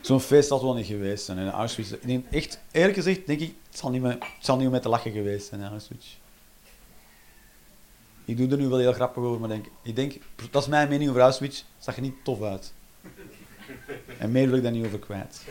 [0.00, 1.92] Zo'n feest het wel niet geweest zijn in Auschwitz.
[2.30, 5.48] Echt, eerlijk gezegd, denk ik, het zal niet meer, zal niet om te lachen geweest
[5.48, 6.06] zijn in Auschwitz.
[8.24, 10.14] Ik doe er nu wel heel grappig over, maar denk, ik denk,
[10.50, 12.72] dat is mijn mening over Auschwitz, zag er niet tof uit.
[14.18, 15.44] En meer wil ik daar niet over kwijt.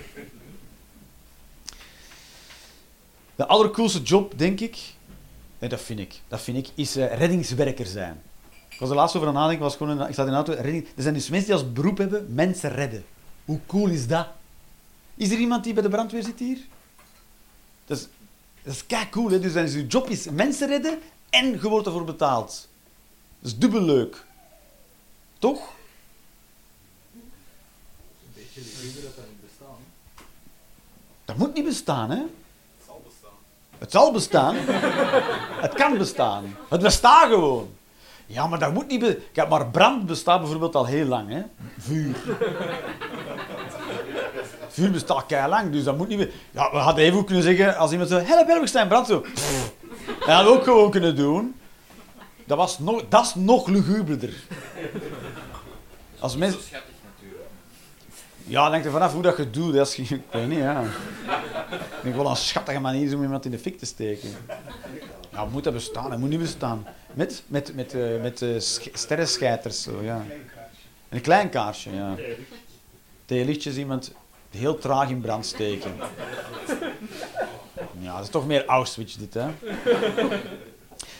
[3.37, 4.77] De allercoolste job, denk ik,
[5.59, 8.21] en dat vind ik, dat vind ik, is eh, reddingswerker zijn.
[8.69, 10.87] Ik was er laatst over aan nadenken, was gewoon ik zat in de auto, redding,
[10.95, 13.05] er zijn dus mensen die als beroep hebben, mensen redden.
[13.45, 14.27] Hoe cool is dat?
[15.15, 16.57] Is er iemand die bij de brandweer zit hier?
[17.85, 18.07] Dat is,
[18.63, 19.39] dat is kei cool, hè?
[19.39, 22.67] Dus is je job is mensen redden en je wordt ervoor betaald.
[23.39, 24.25] Dat is dubbel leuk.
[25.39, 25.73] Toch?
[27.13, 29.77] Een beetje liever dat dat niet bestaan.
[31.25, 32.23] Dat moet niet bestaan, hè?
[33.79, 34.55] Het zal bestaan.
[35.61, 36.55] Het kan bestaan.
[36.69, 37.69] Het bestaat gewoon.
[38.25, 38.99] Ja, maar dat moet niet...
[38.99, 41.41] Be maar brand bestaat bijvoorbeeld al heel lang, hè?
[41.77, 42.15] Vuur.
[44.69, 46.31] Vuur bestaat kei lang, dus dat moet niet meer...
[46.51, 48.15] Ja, we hadden even kunnen zeggen, als iemand zo...
[48.15, 49.25] Help, help, ik in brand, zo...
[50.19, 51.55] Dat hadden we ook gewoon kunnen doen.
[52.45, 54.33] Dat, was nog, dat is nog luguberder.
[56.19, 56.59] Als mensen...
[58.47, 59.73] Ja, denk er vanaf hoe dat je doet.
[59.73, 60.81] Dat is, ik weet niet, ja.
[60.81, 64.29] Ik denk wel een schattige manier om iemand in de fik te steken.
[65.31, 66.09] Ja, moet dat bestaan?
[66.09, 66.85] Dat moet niet bestaan.
[67.13, 70.25] Met, met, met, eh, met sch- sterrenscheiters, zo, ja.
[71.09, 72.15] Een klein kaarsje, ja.
[73.25, 74.11] Theelichtjes iemand
[74.49, 75.91] heel traag in brand steken.
[77.99, 79.45] Ja, dat is toch meer Auschwitz dit, hè.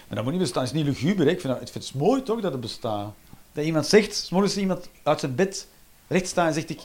[0.08, 0.64] Maar dat moet niet bestaan.
[0.64, 1.28] Het is niet luguber.
[1.28, 3.14] Ik vind, dat, ik het mooi, toch, dat het bestaat.
[3.54, 5.68] Dat iemand zegt, morgens iemand uit zijn bed
[6.08, 6.80] recht staat en zegt, ik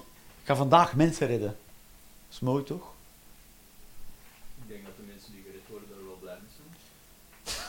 [0.44, 1.48] ga vandaag mensen redden.
[1.48, 1.56] Dat
[2.30, 2.90] is mooi, toch?
[4.62, 6.66] Ik denk dat de mensen die gered worden er wel blij mee zijn.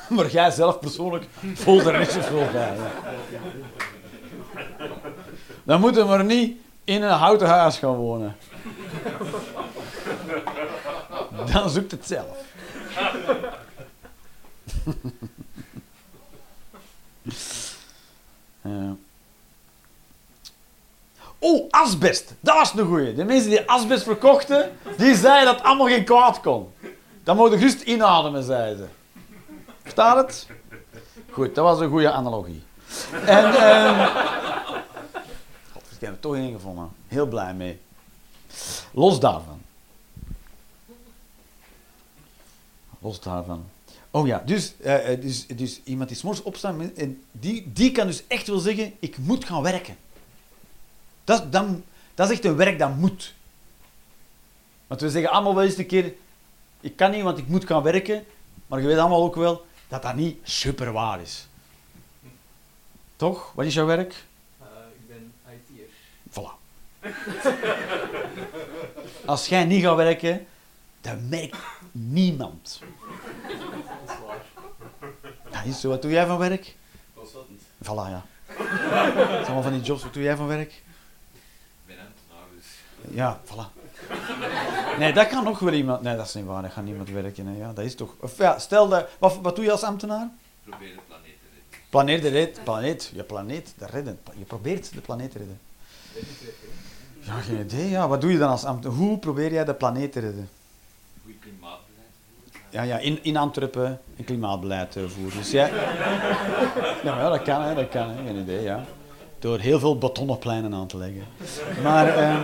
[0.17, 2.75] Maar jij zelf persoonlijk voelt er niet zoveel bij.
[3.31, 3.39] ja.
[5.63, 8.35] Dan moeten we maar niet in een houten huis gaan wonen.
[11.51, 12.37] Dan zoekt het zelf.
[18.63, 18.95] Ja.
[21.45, 22.33] Oh, asbest.
[22.39, 23.13] Dat was een goeie.
[23.13, 26.73] De mensen die asbest verkochten, die zeiden dat het allemaal geen kwaad kon.
[27.23, 28.85] Dat mogen gerust inademen, zeiden ze.
[29.81, 30.47] Verstaat het?
[31.29, 32.63] Goed, dat was een goede analogie.
[33.25, 34.09] En, ehm
[35.73, 36.89] God, ik heb er toch één gevonden.
[37.07, 37.79] Heel blij mee.
[38.91, 39.61] Los daarvan.
[42.99, 43.65] Los daarvan.
[44.11, 46.75] Oh ja, dus, eh, eh, dus, dus iemand die 's morgens opstaat,
[47.31, 49.97] die, die kan dus echt wel zeggen, ik moet gaan werken.
[51.23, 51.83] Dat, dan,
[52.13, 53.33] dat is echt een werk dat moet.
[54.87, 56.13] Want we zeggen allemaal wel eens een keer,
[56.79, 58.25] ik kan niet, want ik moet gaan werken.
[58.67, 61.47] Maar je weet allemaal ook wel dat dat niet super waar is.
[63.15, 63.51] Toch?
[63.55, 64.23] Wat is jouw werk?
[64.59, 65.89] Eh, ik ben IT'er.
[66.29, 66.61] Voilà.
[69.25, 70.45] Als jij niet gaat werken,
[71.01, 71.57] dan merkt
[71.91, 72.81] niemand.
[73.47, 74.45] Dat is waar.
[75.51, 75.89] Dat is zo.
[75.89, 76.75] Wat doe jij van werk?
[77.13, 77.61] Consultant.
[77.83, 78.25] Voilà, ja.
[78.57, 78.67] Dat
[79.15, 80.03] zijn allemaal van die jobs.
[80.03, 80.71] Wat doe jij van werk?
[80.71, 80.83] Ik
[81.85, 82.65] ben ambtenaar, dus
[83.13, 83.81] Ja, voilà.
[84.99, 86.01] Nee, dat kan nog wel iemand...
[86.01, 86.61] Nee, dat is niet waar.
[86.61, 87.47] Dat gaat niemand werken.
[87.47, 87.57] Hè.
[87.57, 88.15] Ja, dat is toch...
[88.19, 89.07] Of ja, stel dat...
[89.19, 90.29] Wat, wat doe je als ambtenaar?
[90.63, 91.89] Probeer de planeet te redden.
[91.89, 93.11] Planeer de red, planeet.
[93.15, 94.19] Je planeet te redden.
[94.37, 95.59] Je probeert de planeet te redden.
[97.19, 97.89] Ja, geen idee.
[97.89, 98.07] Ja.
[98.07, 98.97] Wat doe je dan als ambtenaar?
[98.97, 100.49] Hoe probeer jij de planeet te redden?
[101.23, 102.61] Goed klimaatbeleid voeren.
[102.69, 105.37] Ja, ja in, in Antwerpen een klimaatbeleid eh, voeren.
[105.37, 105.69] Dus jij...
[107.03, 108.09] Ja, maar ja, dat kan, hè, dat kan.
[108.09, 108.23] Hè.
[108.23, 108.83] Geen idee, ja.
[109.39, 111.23] Door heel veel betonnen pleinen aan te leggen.
[111.83, 112.07] Maar...
[112.07, 112.41] ehm,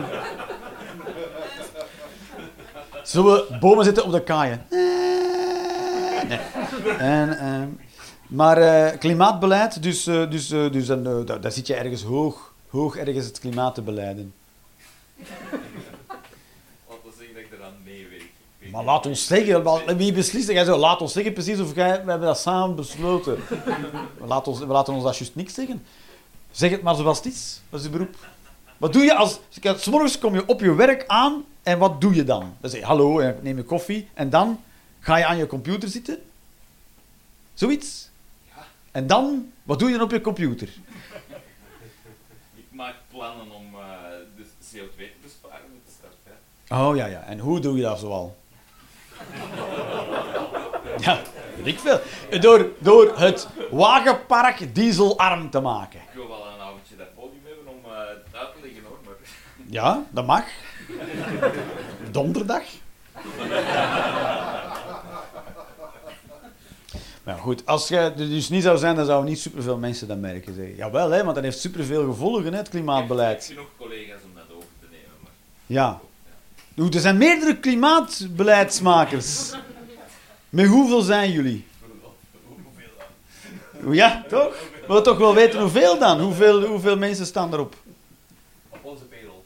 [3.04, 4.66] Zullen we bomen zitten op de kaaien?
[4.70, 6.40] Nee.
[6.98, 7.68] En, ehm,
[8.28, 12.54] maar eh, klimaatbeleid, dus, eh, dus, eh, dus dan, daar, daar zit je ergens hoog,
[12.70, 14.34] hoog ergens het klimaat te beleiden.
[16.88, 18.32] Wat wil zeggen dat ik eraan meewerk.
[18.72, 20.56] Maar laat ons zeggen, wie beslist dat?
[20.56, 23.38] Jij zo, laat ons zeggen precies of jij, we hebben dat samen besloten.
[24.20, 25.84] We laten, ons, we laten ons dat juist niks zeggen.
[26.52, 27.62] Zeg het maar zoals het is.
[27.70, 28.16] Wat is je beroep?
[28.78, 29.40] Wat doe je als...
[29.60, 32.56] Kijk, 's morgens kom je op je werk aan en wat doe je dan?
[32.60, 34.62] Dan zeg je hallo en neem je koffie en dan
[35.00, 36.22] ga je aan je computer zitten.
[37.54, 38.10] Zoiets.
[38.48, 38.66] Ja.
[38.92, 40.70] En dan, wat doe je dan op je computer?
[42.56, 43.82] Ik maak plannen om eh,
[44.36, 46.82] de CO2 te besparen met de start.
[46.82, 47.22] Oh ja, ja.
[47.22, 48.38] En hoe doe je dat zoal?
[51.00, 51.22] Ja,
[51.56, 52.00] weet ik veel.
[52.40, 56.00] Door, door het wagenpark dieselarm te maken.
[56.00, 58.98] Ik wil wel een avondje dat podium hebben om eh, het uit te leggen hoor,
[59.06, 59.14] maar
[59.66, 60.44] Ja, dat mag.
[62.12, 62.64] Donderdag.
[67.26, 70.18] Ja, goed, als je er dus niet zou zijn, dan zouden niet superveel mensen dat
[70.18, 70.54] merken.
[70.54, 70.76] Zeggen.
[70.76, 73.46] Jawel, hè, want dat heeft superveel gevolgen, hè, het ik heb klimaatbeleid.
[73.46, 75.08] genoeg collega's om dat over te nemen.
[75.22, 75.32] Maar
[75.66, 76.00] Ja.
[76.78, 79.52] Oeh, Er zijn meerdere klimaatbeleidsmakers.
[80.50, 81.68] Met hoeveel zijn jullie?
[83.92, 84.54] Ja, toch?
[84.82, 86.20] We willen toch wel weten hoeveel dan?
[86.22, 87.76] Hoeveel, hoeveel mensen staan erop?
[88.70, 89.42] Op onze payroll.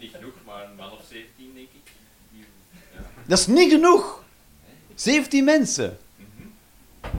[0.00, 1.90] niet genoeg, maar een man of 17 denk ik.
[2.32, 2.44] Die,
[2.94, 3.00] ja.
[3.26, 4.24] Dat is niet genoeg.
[4.94, 5.98] 17 mensen.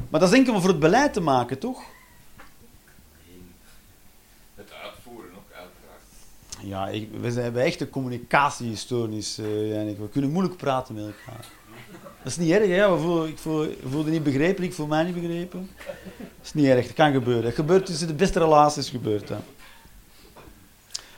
[0.10, 1.82] Maar dat is enkel voor het beleid te maken, toch?
[4.56, 6.04] Het uitvoeren ook, uiteraard.
[6.60, 9.98] Ja, ik, we zijn- hebben echt een communicatiestoornis, eh, Jannik.
[9.98, 11.46] We kunnen moeilijk praten met elkaar.
[12.24, 12.98] Dat is niet erg, hè?
[13.00, 15.70] We ik voel, ik voel niet begrepen, ik voel mij niet begrepen.
[16.18, 17.44] Dat is niet erg, dat kan gebeuren.
[17.44, 19.42] Dat gebeurt tussen de beste relaties, gebeurt dat.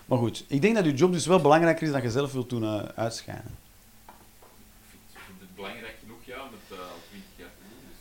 [0.05, 2.49] Maar goed, ik denk dat je job dus wel belangrijker is dan je zelf wilt
[2.49, 3.57] doen eh, uitschijnen.
[4.05, 7.79] Ik vind, vind het belangrijk genoeg ja, om het eh, al 20 jaar te doen.
[7.89, 7.97] Dus.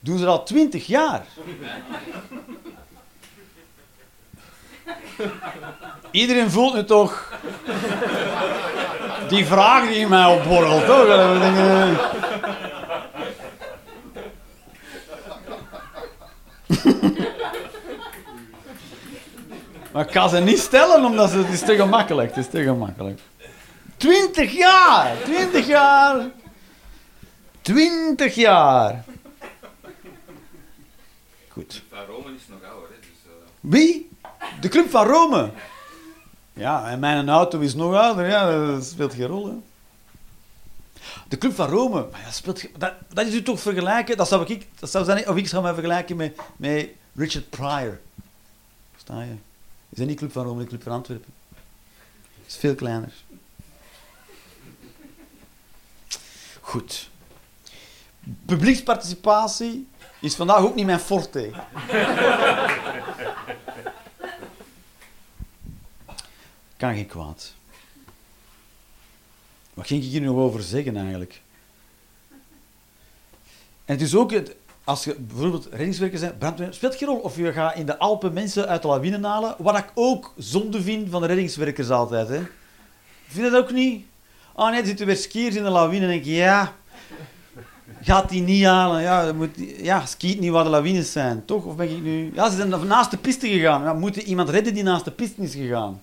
[0.00, 1.24] Doen ze al twintig jaar?
[6.10, 7.32] Iedereen voelt nu toch
[9.28, 11.06] die vraag die in mij opborrelt, toch?
[19.92, 22.28] Maar ik kan ze niet stellen, omdat het is te gemakkelijk.
[22.28, 23.20] Het is te gemakkelijk.
[23.96, 25.12] Twintig jaar!
[25.24, 26.30] Twintig jaar!
[27.62, 29.04] Twintig jaar!
[31.58, 31.82] Goed.
[31.90, 33.08] Van Rome is nog ouder, hè, dus...
[33.24, 34.10] eh, Wie?
[34.60, 35.52] De Club van Rome.
[36.52, 38.26] Ja, en mijn auto is nog ouder.
[38.26, 39.46] Ja, dat speelt geen rol.
[39.46, 39.54] Hè.
[41.28, 42.08] De Club van Rome.
[42.10, 44.16] Maar ja, speelt, dat, dat is u toch vergelijken?
[44.16, 48.00] Dat zou ik, dat zou zijn, of ik zou mij vergelijken met, met Richard Pryor.
[48.92, 49.34] Versta je?
[49.88, 51.32] Is dat niet Club van Rome, de Club van Antwerpen?
[52.46, 53.12] is veel kleiner.
[56.60, 57.08] Goed.
[58.46, 59.88] Publieksparticipatie
[60.20, 61.50] is vandaag ook niet mijn forte.
[66.76, 67.54] Kan geen kwaad.
[69.74, 71.40] Wat ging ik hier nog over zeggen eigenlijk?
[73.84, 77.36] En het is ook, het, als je bijvoorbeeld reddingswerkers zijn, brandweer, speelt geen rol of
[77.36, 81.10] je gaat in de Alpen mensen uit de lawine halen, wat ik ook zonde vind
[81.10, 82.28] van de reddingswerkers altijd.
[82.28, 82.42] Hè.
[83.26, 84.06] Vind je dat ook niet?
[84.54, 86.74] Oh nee, er zitten weer skiers in de lawine en denk ja,
[88.00, 89.02] gaat die niet halen.
[89.02, 89.50] Ja, moet,
[89.82, 91.64] ja, skiet niet waar de lawines zijn, toch?
[91.64, 92.30] Of ben ik nu...
[92.34, 93.82] Ja, ze zijn naast de piste gegaan.
[93.82, 96.00] Ja, moet iemand redden die naast de piste is gegaan?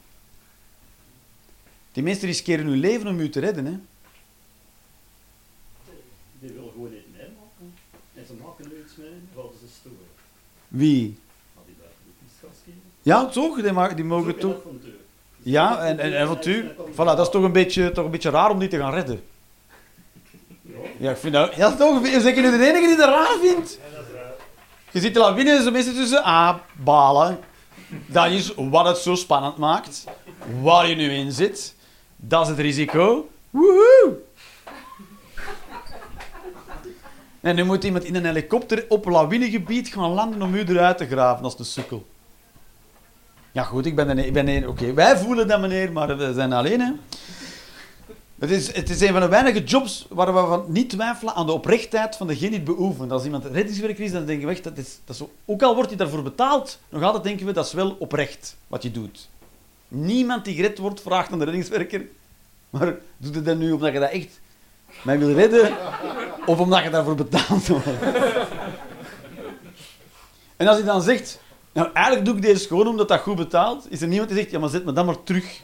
[1.92, 3.78] Die mensen riskeren hun leven om u te redden, hè?
[6.40, 7.74] Die willen gewoon niet meemaken.
[8.14, 10.08] En ze maken er iets mee, gaan ze storen.
[10.68, 11.18] Wie?
[11.66, 11.76] Die
[12.66, 12.72] de.
[13.02, 13.62] Ja, toch?
[13.62, 14.56] Die, die mogen toch...
[15.44, 16.76] Ja, en, en avontuur.
[16.92, 19.24] Voilà, dat is toch een, beetje, toch een beetje raar om die te gaan redden.
[20.98, 21.56] Ja, ik vind dat...
[21.56, 22.06] Ja, toch...
[22.06, 23.80] Zeker nu de enige die dat raar vindt.
[24.92, 26.24] Je ziet de lawine en zo mensen tussen.
[26.24, 27.40] Ah, balen.
[28.06, 30.04] Dat is wat het zo spannend maakt.
[30.62, 31.76] Waar je nu in zit.
[32.16, 33.30] Dat is het risico.
[33.50, 34.18] Woehoe!
[37.42, 41.08] En nu moet iemand in een helikopter op lawinegebied gaan landen om u eruit te
[41.08, 42.06] graven als de sukkel.
[43.52, 44.26] Ja goed, ik ben er...
[44.26, 46.92] Ik ben er Oké, wij voelen dat meneer, maar we zijn alleen hè.
[48.40, 51.46] Het is, het is een van de weinige jobs waar we van niet twijfelen aan
[51.46, 53.12] de oprechtheid van degene die het beoefent.
[53.12, 55.90] Als iemand reddingswerker is, dan denken we echt, dat is, dat is ook al wordt
[55.90, 59.30] hij daarvoor betaald, nog altijd denken we, dat is wel oprecht wat je doet.
[59.88, 62.06] Niemand die gered wordt, vraagt aan de reddingswerker,
[62.70, 64.40] maar doet het dan nu omdat je dat echt
[65.02, 65.74] mij wil redden,
[66.46, 67.88] of omdat je daarvoor betaald wordt?
[70.58, 71.40] En als hij dan zegt,
[71.72, 74.52] nou eigenlijk doe ik deze gewoon omdat dat goed betaalt, is er niemand die zegt,
[74.52, 75.62] ja maar zet me dan maar terug.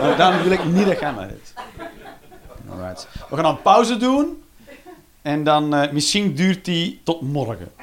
[0.00, 1.36] Maar daarom wil ik niet dat jij mij.
[2.72, 3.08] Alright.
[3.28, 4.44] We gaan een pauze doen.
[5.22, 7.72] En dan eh, misschien duurt die tot morgen.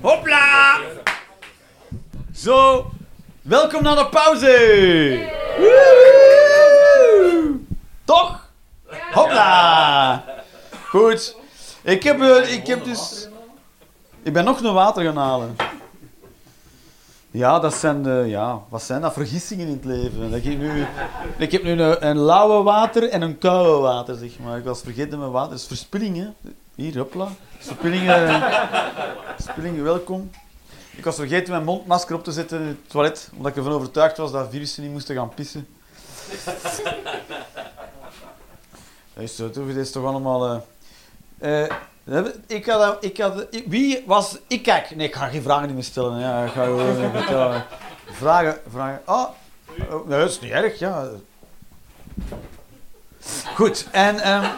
[0.00, 0.78] Hopla!
[2.34, 2.90] Zo,
[3.42, 5.32] welkom naar de pauze.
[8.04, 8.48] Toch?
[9.12, 10.24] Hopla!
[10.88, 11.36] Goed.
[11.82, 13.28] Ik heb, eh, ik heb dus...
[14.22, 15.56] Ik ben nog een water gaan halen.
[17.34, 19.12] Ja, dat zijn de, ja, wat zijn dat?
[19.12, 20.30] Vergissingen in het leven.
[20.30, 20.86] Dat ik, nu,
[21.38, 24.58] ik heb nu een, een lauwe water en een koude water, zeg maar.
[24.58, 25.50] Ik was vergeten mijn water.
[25.50, 26.50] Dat is verspilling, hè.
[26.74, 27.28] Hier, hopla.
[27.58, 28.42] Verspillingen,
[29.34, 30.30] verspillingen, welkom.
[30.96, 34.16] Ik was vergeten mijn mondmasker op te zetten in het toilet, omdat ik ervan overtuigd
[34.16, 35.66] was dat virussen niet moesten gaan pissen.
[39.14, 40.62] Dat is, zo, dit is toch allemaal...
[41.38, 41.70] eh, eh,
[42.46, 44.38] ik had, ik had, ik- wie was...
[44.46, 44.96] Ik kijk...
[44.96, 46.18] Nee, ik ga geen vragen meer stellen.
[46.20, 47.64] Ja, ik ga gewoon vertellen.
[48.10, 49.02] Vragen, vragen...
[49.06, 49.28] Oh,
[49.90, 51.08] oh, nee, dat is niet erg, ja.
[53.54, 54.18] Goed, en...
[54.20, 54.50] ehm,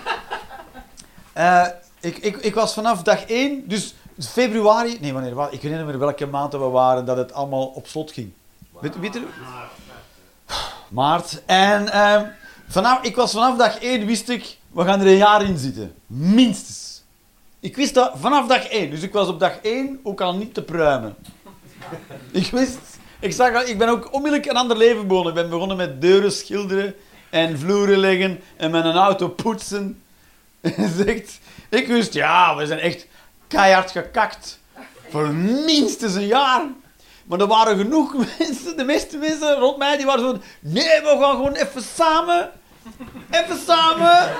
[1.32, 1.66] eh,
[2.00, 4.98] ik, ik, ik was vanaf dag 1, dus februari...
[5.00, 8.12] Nee, wanneer Ik weet niet meer welke maanden we waren dat het allemaal op slot
[8.12, 8.32] ging.
[8.80, 9.18] Weet, weet.
[10.88, 11.42] Maart.
[11.46, 12.24] En ehm,
[12.68, 15.94] vanaf, ik was vanaf dag 1 wist ik, we gaan er een jaar in zitten.
[16.06, 16.95] Minstens.
[17.66, 18.90] Ik wist dat vanaf dag 1.
[18.90, 21.16] Dus ik was op dag 1 ook al niet te pruimen.
[22.30, 22.78] Ik wist,
[23.20, 25.32] ik, zag, ik ben ook onmiddellijk een ander leven begonnen.
[25.32, 26.94] Ik ben begonnen met deuren schilderen
[27.30, 30.02] en vloeren leggen en met een auto poetsen.
[30.60, 33.06] En zegt, ik wist, ja, we zijn echt
[33.48, 34.60] keihard gekakt.
[35.10, 35.28] Voor
[35.64, 36.62] minstens een jaar.
[37.24, 40.38] Maar er waren genoeg mensen, de meeste mensen rond mij, die waren zo...
[40.60, 42.50] Nee, we gaan gewoon even samen.
[43.30, 44.34] Even samen.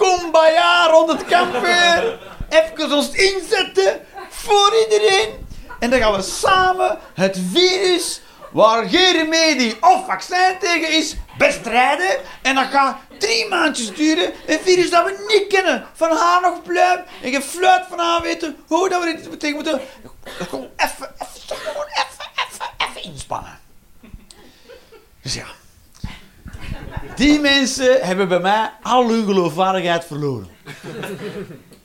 [0.00, 2.18] Kumbaya rond het kampvuur.
[2.48, 5.46] Even ons inzetten voor iedereen.
[5.78, 8.20] En dan gaan we samen het virus,
[8.52, 12.20] waar geen remedie of vaccin tegen is, bestrijden.
[12.42, 14.32] En dat gaat drie maandjes duren.
[14.46, 15.86] Een virus dat we niet kennen.
[15.92, 17.04] Van haar nog pluim.
[17.22, 19.80] En geen fluit van haar weten hoe dat we dit tegen moeten.
[20.24, 21.58] Gewoon even, even,
[21.92, 23.58] even, even, even inspannen.
[25.22, 25.59] Dus ja.
[27.16, 30.48] Die mensen hebben bij mij al hun geloofwaardigheid verloren.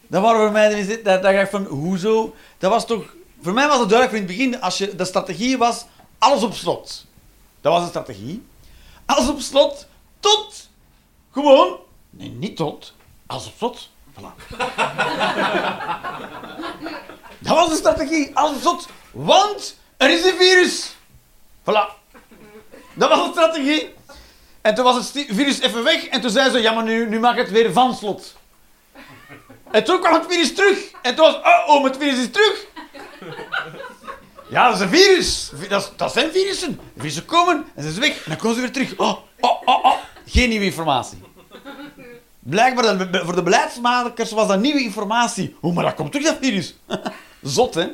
[0.08, 2.36] Dat waren voor mij, dat, dat dacht ik van, hoezo?
[2.58, 5.58] Dat was toch, voor mij was het duidelijk in het begin, als je, de strategie
[5.58, 5.86] was,
[6.18, 7.06] alles op slot.
[7.62, 8.46] Dat was de strategie.
[9.06, 9.88] Alles op slot,
[10.20, 10.70] tot,
[11.32, 11.78] gewoon,
[12.10, 12.94] nee, niet tot,
[13.26, 13.90] alles op slot.
[14.14, 14.58] Voilà.
[17.40, 20.96] Dat was de strategie, alles op slot, want er is een virus.
[21.62, 22.04] Voilà.
[22.94, 23.94] Dat was de strategie.
[24.66, 27.20] En toen was het virus even weg en toen zei ze, ja maar nu, nu
[27.20, 28.36] mag het weer van slot.
[29.72, 30.78] En toen kwam het virus terug.
[31.02, 32.66] En toen was, oh, oh, het virus is terug.
[34.50, 35.52] Ja, dat is een virus.
[35.56, 36.80] Vi- Dat, dat zijn virussen.
[36.98, 38.16] Virussen komen en ze zijn weg.
[38.16, 38.98] En dan komen ze weer terug.
[38.98, 39.94] Oh, oh, oh, oh.
[40.28, 41.22] Geen nieuwe informatie.
[42.40, 45.56] Blijkbaar voor de beleidsmakers was dat nieuwe informatie.
[45.60, 46.76] Hoe, maar dat komt terug, dat virus.
[47.42, 47.88] Zot, hè?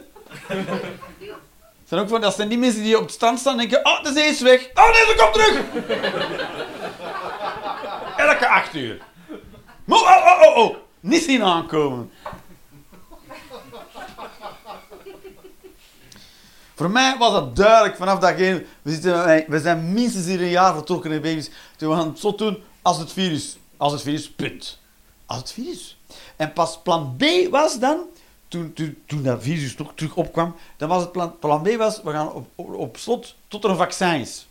[1.92, 4.04] Zijn ook van, dat zijn die mensen die op het strand staan en denken, oh,
[4.04, 4.70] de zee is weg.
[4.74, 5.64] Oh nee, ze komt terug.
[8.18, 9.02] Elke acht uur.
[9.86, 10.76] Mo- Oh, oh, oh, oh.
[11.00, 12.12] Niet zien aankomen.
[16.76, 18.66] Voor mij was dat duidelijk vanaf dag één.
[18.82, 21.50] We, zitten, we zijn minstens hier een jaar vertrokken in baby's.
[21.78, 23.58] Toen we gaan het zo doen als het virus.
[23.78, 24.80] Als het virus, punt.
[25.26, 25.98] Als het virus.
[26.36, 28.00] En pas plan B was dan,
[28.52, 32.12] toen, toen, dat virus toch terug opkwam, dan was het plan, plan B was, we
[32.12, 34.48] gaan op, op, slot tot er een vaccin is.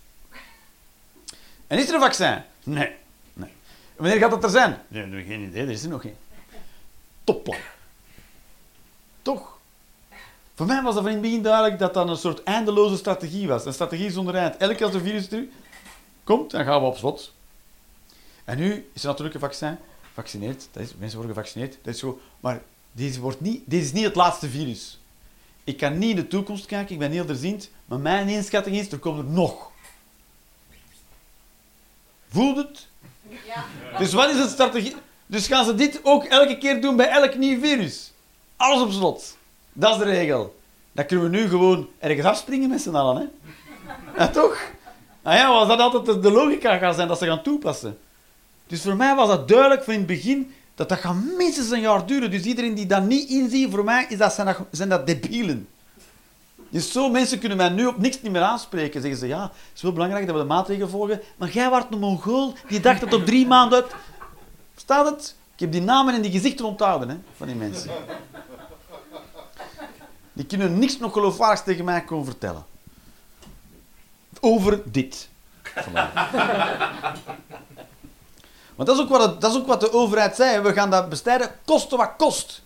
[1.66, 2.42] En is er een vaccin?
[2.62, 2.92] Nee.
[3.32, 3.50] nee.
[3.96, 4.78] Wanneer gaat dat er zijn?
[4.88, 6.16] Nee, nee, geen idee, er is er nog geen.
[7.24, 7.58] Topplan.
[9.22, 9.58] Toch?
[10.54, 13.48] Voor mij was dat van in het begin duidelijk dat dat een soort eindeloze strategie
[13.48, 13.64] was.
[13.64, 14.56] Een strategie zonder eind.
[14.56, 15.48] Elke keer als er virus terug
[16.24, 17.32] komt, dan gaan we op slot.
[18.44, 19.78] En nu is er natuurlijk een vaccin.
[20.12, 21.78] Vaccineerd, dat is, mensen worden gevaccineerd.
[21.82, 24.98] Dat is zo, maar deze, wordt niet, deze is niet het laatste virus.
[25.64, 28.92] Ik kan niet in de toekomst kijken, ik ben heel erziend, maar mijn inschatting is,
[28.92, 29.70] er komen er nog.
[32.28, 32.86] Voelt het?
[33.46, 33.64] Ja.
[33.98, 34.94] Dus wat is het strategie?
[35.26, 38.12] Dus gaan ze dit ook elke keer doen bij elk nieuw virus?
[38.56, 39.36] Alles op slot.
[39.72, 40.58] Dat is de regel.
[40.92, 43.16] Dan kunnen we nu gewoon ergens afspringen met z'n allen.
[43.16, 43.26] Hè?
[44.16, 44.70] Ja, toch?
[45.22, 47.98] Nou ja, was dat altijd de- de logica gaan zijn dat ze gaan toepassen.
[48.66, 51.80] Dus voor mij was dat duidelijk van in het begin dat dat gaat minstens een
[51.80, 52.30] jaar duren.
[52.30, 54.32] Dus iedereen die dat niet inziet, voor mij is dat,
[54.70, 55.68] zijn, dat, debielen.
[56.68, 59.00] Dus zo mensen kunnen mij nu op niks niet meer aanspreken.
[59.00, 61.84] Zeggen ze, ja, het is wel belangrijk dat we de maatregelen volgen, maar jij was
[61.90, 63.84] een mongool die dacht dat op drie maanden.
[64.76, 65.34] Staat het?
[65.54, 67.90] Ik heb die namen en die gezichten onthouden, hè, van die mensen.
[70.32, 72.64] Die kunnen niks nog geloofwaardigs tegen mij komen vertellen.
[74.40, 75.28] Over dit.
[78.80, 80.60] Want dat is, ook wat dat is ook wat de overheid zei.
[80.60, 82.62] We gaan dat bestrijden, koste wat kost.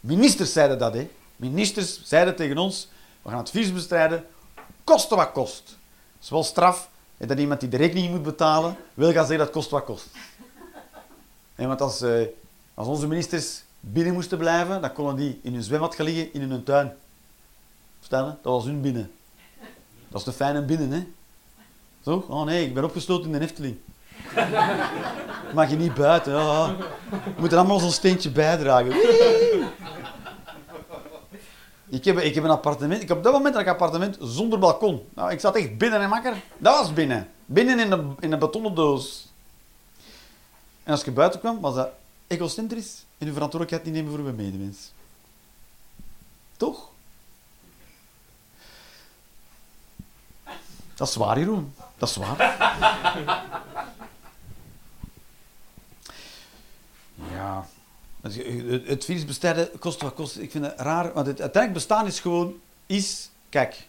[0.00, 1.10] Ministers zeiden dat, hè.
[1.36, 2.88] Ministers zeiden tegen ons,
[3.22, 4.26] we gaan het virus bestrijden,
[4.84, 5.64] koste wat kost.
[5.64, 9.44] Dat is wel straf hè, dat iemand die de rekening moet betalen, wil gaan zeggen
[9.44, 10.06] dat kost wat kost.
[11.54, 12.26] En want als, eh,
[12.74, 16.50] als onze ministers binnen moesten blijven, dan konden die in hun zwembad gaan liggen in
[16.50, 16.96] hun tuin.
[18.00, 18.08] Je?
[18.08, 19.12] Dat was hun binnen.
[20.08, 21.06] Dat is de fijne binnen, hè?
[22.04, 22.24] Zo?
[22.28, 23.78] Oh nee, ik ben opgesloten in de Efteling.
[25.54, 26.36] Mag je niet buiten.
[26.36, 26.68] Oh.
[27.10, 28.92] We moeten allemaal zo'n steentje bijdragen.
[31.88, 33.02] Ik heb, ik heb een appartement.
[33.02, 35.08] Ik heb op dat moment een appartement zonder balkon.
[35.14, 36.34] Nou, ik zat echt binnen en makker.
[36.58, 37.28] Dat was binnen.
[37.46, 39.28] Binnen in een, in betonnen doos.
[40.82, 41.88] En als je buiten kwam, was dat
[42.26, 44.92] egocentrisch en je verantwoordelijkheid niet nemen voor je medemens.
[46.56, 46.90] Toch?
[50.94, 51.74] Dat is waar, Jeroen.
[51.98, 52.36] Dat is waar.
[57.30, 57.66] Ja.
[58.84, 60.38] Het virus bestrijden kost wat kost.
[60.38, 62.54] Ik vind het raar, want het uiteindelijk bestaan is gewoon...
[62.86, 63.86] Is, kijk,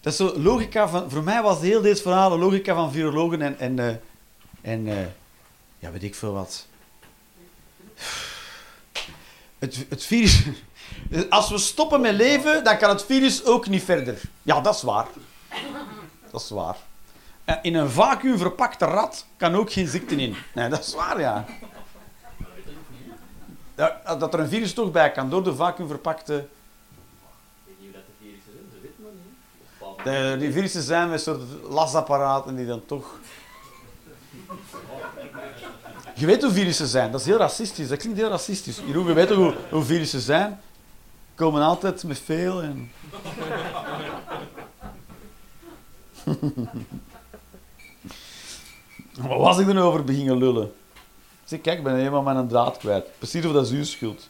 [0.00, 1.10] dat is zo logica van...
[1.10, 3.58] Voor mij was heel deze verhaal de logica van virologen en...
[3.58, 3.94] En, eh,
[4.60, 5.06] en eh,
[5.78, 6.66] ja, weet ik veel wat.
[9.58, 10.42] Het, het virus...
[11.30, 14.20] Als we stoppen met leven, dan kan het virus ook niet verder.
[14.42, 15.06] Ja, dat is waar.
[16.30, 16.76] Dat is waar.
[17.44, 20.36] En In een vacuüm verpakte rat kan ook geen ziekte in.
[20.54, 21.44] Nee, dat is waar, ja.
[23.76, 26.34] Ja, Dat er een virus toch bij kan door de vacuüm verpakte...
[26.34, 26.42] Ik
[27.64, 30.32] weet niet hoe dat de virussen zijn, ze weten maar niet.
[30.32, 33.18] De, die virussen zijn met soort lasapparaten die dan toch...
[36.14, 37.88] Je weet hoe virussen zijn, dat is heel racistisch.
[37.88, 38.80] Dat klinkt heel racistisch.
[38.86, 40.60] Jeroen, je weet hoe, hoe virussen zijn?
[41.34, 42.90] Komen altijd met veel en...
[49.28, 50.72] Wat was ik nou over beginnen lullen?
[51.46, 53.06] Zeg, kijk, ik ben helemaal mijn draad kwijt.
[53.18, 54.28] Precies of dat is uw schuld.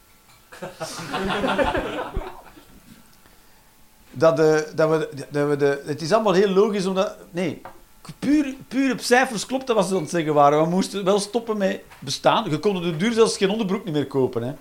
[4.10, 5.82] dat, de, dat, we, dat we de...
[5.86, 7.16] Het is allemaal heel logisch, omdat...
[7.30, 7.62] Nee,
[8.18, 10.62] puur, puur op cijfers klopt dat wat ze aan het zeggen waren.
[10.62, 12.50] We moesten wel stoppen met bestaan.
[12.50, 14.42] Je kon de duur zelfs geen onderbroek niet meer kopen.
[14.42, 14.52] Hè.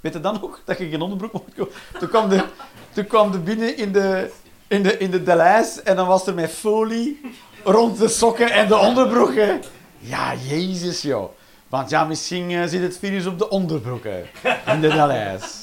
[0.00, 0.60] Weet je dan nog?
[0.64, 1.74] Dat je geen onderbroek mocht kopen.
[1.98, 2.44] Toen kwam de,
[2.92, 4.30] toen kwam de binnen in de,
[4.66, 7.20] in de, in de Delijs en dan was er met folie
[7.64, 9.62] rond de sokken en de onderbroeken.
[9.98, 11.30] Ja, jezus, joh.
[11.70, 14.28] Want ja, misschien eh, zit het virus op de onderbroeken
[14.66, 15.62] in de Delijs.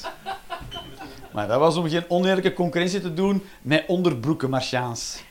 [1.32, 5.22] Maar dat was om geen oneerlijke concurrentie te doen met onderbroekenmarchaans.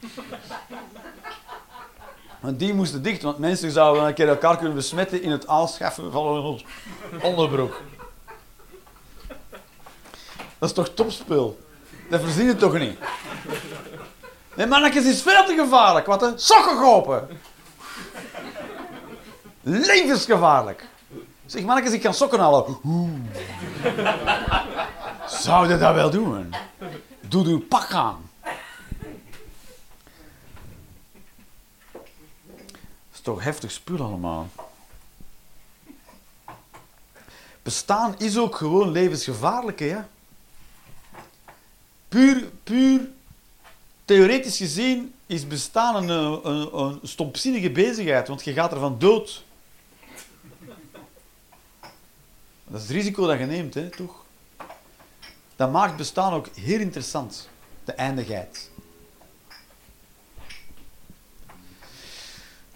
[2.40, 6.12] Want die moesten dicht, want mensen zouden een keer elkaar kunnen besmetten in het aanschaffen
[6.12, 7.82] van een onderbroek.
[10.58, 11.60] Dat is toch topspul?
[12.10, 13.00] Dat verzin je toch niet?
[14.54, 16.06] Nee, mannetjes, is veel te gevaarlijk.
[16.06, 17.28] Wat een sokken kopen.
[19.70, 20.88] Levensgevaarlijk.
[21.46, 22.78] Zeg, mannetjes, ik kan sokken halen.
[25.28, 26.54] Zou je dat wel doen?
[27.20, 28.30] Doe uw pak aan.
[31.92, 32.02] Dat
[33.14, 34.50] is toch heftig spul allemaal.
[37.62, 39.98] Bestaan is ook gewoon levensgevaarlijk, hè?
[42.08, 43.10] Puur, puur
[44.06, 46.10] theoretisch gezien is bestaan een,
[46.50, 49.46] een, een stompzinnige bezigheid, want je gaat ervan dood.
[52.68, 54.26] Dat is het risico dat je neemt, hè, toch?
[55.56, 57.50] Dat maakt bestaan ook heel interessant,
[57.84, 58.70] de eindigheid.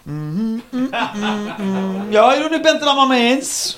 [0.04, 0.90] Mhm, mm,
[1.58, 2.12] mm.
[2.12, 3.78] Ja, Jeroen, ik ben het er allemaal mee eens.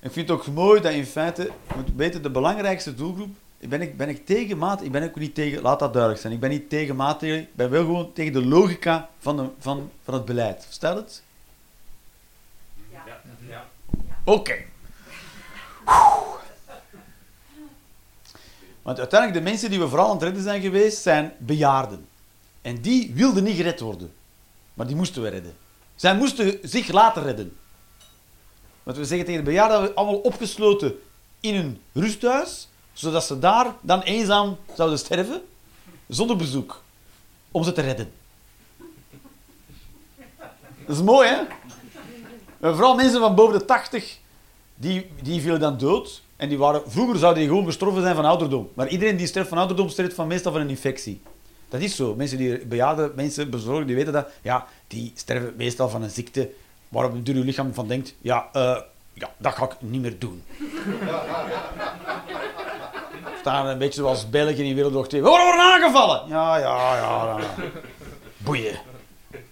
[0.00, 3.80] Ik vind het ook mooi dat in feite, je moet weten, de belangrijkste doelgroep, ben
[3.80, 6.50] ik, ben ik tegen ik ben ook niet tegen, laat dat duidelijk zijn, ik ben
[6.50, 10.24] niet tegen maatregelen, ik ben wel gewoon tegen de logica van, de, van, van het
[10.24, 10.66] beleid.
[10.68, 11.22] Stel het?
[12.92, 13.02] Ja.
[13.48, 13.66] ja.
[14.28, 14.56] Oké.
[18.82, 22.08] Want uiteindelijk, de mensen die we vooral aan het redden zijn geweest, zijn bejaarden.
[22.62, 24.12] En die wilden niet gered worden.
[24.74, 25.56] Maar die moesten we redden.
[25.94, 27.56] Zij moesten zich laten redden.
[28.82, 31.00] Want we zeggen tegen de bejaarden, dat we allemaal opgesloten
[31.40, 35.42] in een rusthuis, zodat ze daar dan eenzaam zouden sterven,
[36.08, 36.82] zonder bezoek.
[37.50, 38.12] om ze te redden.
[40.86, 41.42] Dat is mooi, hè?
[42.60, 44.18] Vooral mensen van boven de 80,
[44.74, 46.22] die, die vielen dan dood.
[46.36, 48.70] En die waren, vroeger zouden die gewoon gestorven zijn van ouderdom.
[48.74, 51.20] Maar iedereen die sterft van ouderdom, sterft van meestal van een infectie.
[51.68, 52.14] Dat is zo.
[52.14, 54.28] Mensen die bejaarde mensen bezorgen, die weten dat.
[54.42, 56.50] Ja, die sterven meestal van een ziekte
[56.88, 58.76] waarop een je lichaam van denkt, ja, eh,
[59.12, 60.42] ja, dat ga ik niet meer doen.
[63.40, 65.22] Staan een beetje zoals België in Wereldoorlog 2.
[65.22, 66.28] We worden aangevallen!
[66.28, 67.38] Ja, ja, ja.
[67.38, 67.46] ja.
[68.36, 68.80] Boeien.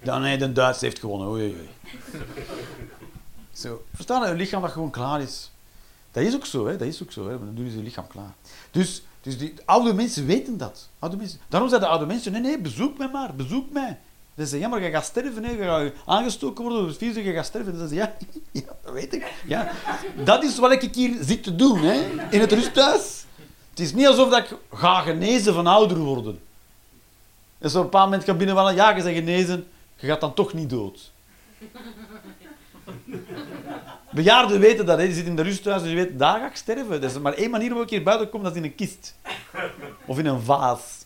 [0.03, 1.29] Dan nee, de Duits heeft gewonnen.
[1.29, 1.69] Oei, oei.
[3.57, 3.85] Zo.
[3.95, 5.51] Verstaan je lichaam dat gewoon klaar is.
[6.11, 6.77] Dat is ook zo, hè.
[6.77, 7.39] Dat is ook zo, hè.
[7.39, 8.35] Dan doen ze je lichaam klaar.
[8.71, 10.89] Dus, dus die oude mensen weten dat.
[10.99, 11.39] Oude mensen.
[11.49, 13.99] Daarom zeiden de oude mensen, nee, nee, bezoek mij maar, bezoek mij.
[14.37, 15.51] Ze zeggen, ja, maar je gaat sterven, hè.
[15.51, 17.79] je gaat aangestoken worden door het virus, je gaat sterven.
[17.79, 18.31] Dan zeggen ze, ja,
[18.67, 19.33] ja, dat weet ik.
[19.47, 19.73] Ja.
[20.25, 22.27] Dat is wat ik hier zit te doen, hè.
[22.31, 23.25] in het rusthuis.
[23.71, 26.41] Het is niet alsof dat ik ga genezen van ouder worden.
[27.59, 30.53] En zo op een bepaald moment kan binnenvallen, ja, je genezen, je gaat dan toch
[30.53, 31.13] niet dood.
[34.17, 35.05] Bejaarden weten dat, hè.
[35.05, 37.03] die zitten in de rusthuis en je weet, daar ga ik sterven.
[37.03, 39.15] Er maar één manier waarop ik hier buiten kom, dat is in een kist.
[40.05, 41.05] Of in een vaas.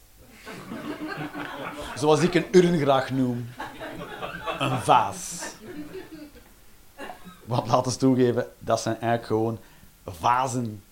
[1.95, 3.49] Zoals ik een urn graag noem.
[4.59, 5.43] Een vaas.
[7.45, 9.59] Want laten we toegeven, dat zijn eigenlijk gewoon
[10.07, 10.83] vazen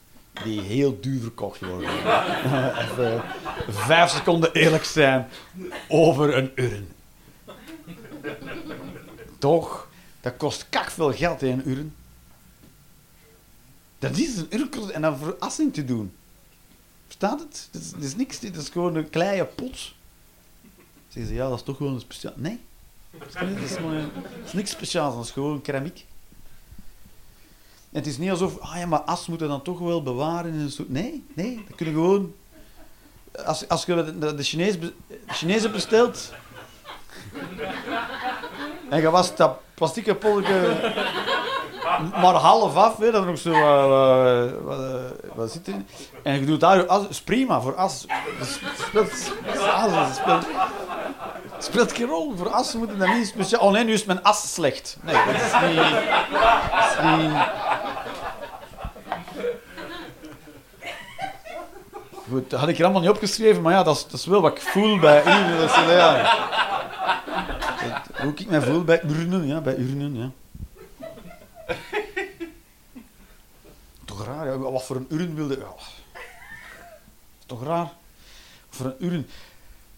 [0.44, 1.90] die heel duur verkocht worden.
[2.84, 3.22] Even
[3.68, 5.28] vijf seconden eerlijk zijn
[5.88, 6.88] over een urn.
[9.38, 9.88] Toch?
[10.20, 11.94] Dat kost kak veel geld, hè, een urn.
[13.98, 16.12] Dat is een urn en dan voor assing te doen.
[17.04, 17.68] Verstaat het?
[17.70, 19.92] Dat is, niks, dit is gewoon een kleine pot.
[21.08, 22.32] Zeggen ze, ja, dat is toch gewoon een speciaal...
[22.36, 22.60] Nee.
[23.18, 23.28] Dat
[23.64, 24.10] is, een-
[24.52, 26.06] niks speciaals, dat is gewoon keramiek.
[27.92, 30.70] Het is niet alsof, ah ja, maar as moeten dan toch wel bewaren in een
[30.70, 30.88] soort...
[30.88, 32.34] Nee, nee, dat kunnen gewoon...
[33.44, 34.74] Als, als je de, de, Chinees,
[35.26, 36.32] Chinezen bestelt...
[38.90, 40.80] En je was dat plastieke polletje
[42.20, 43.52] maar half af, hè, dat nog zo...
[43.52, 44.78] eh, wat,
[45.34, 45.74] wat zit er?
[46.22, 48.06] En je doet daar as, is prima, voor as.
[48.88, 49.10] Speelt,
[49.74, 50.46] as, speelt,
[51.58, 52.34] speelt geen rol.
[52.36, 53.60] Voor as moeten dat niet speciaal...
[53.60, 54.96] Oh nee, nu is mijn as slecht.
[55.02, 55.76] Nee, dat is niet...
[55.76, 57.46] Dat.
[62.30, 64.40] Goed, dat had ik er allemaal niet opgeschreven, maar ja, dat is, dat is wel
[64.40, 65.56] wat ik voel bij u.
[65.58, 66.12] Dat ja.
[66.22, 70.30] Dat- hoe ik mij voel bij urnen, ja, bij urnen, ja.
[74.04, 74.58] Toch raar, ja.
[74.58, 75.66] wat voor een urn wilde...
[77.46, 77.92] Toch raar.
[78.68, 79.26] Voor een urn...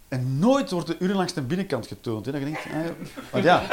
[0.09, 2.27] En nooit wordt de urn langs de binnenkant getoond.
[2.27, 2.33] Hè.
[2.33, 2.95] Dat je ah, ja.
[3.31, 3.63] Want ja...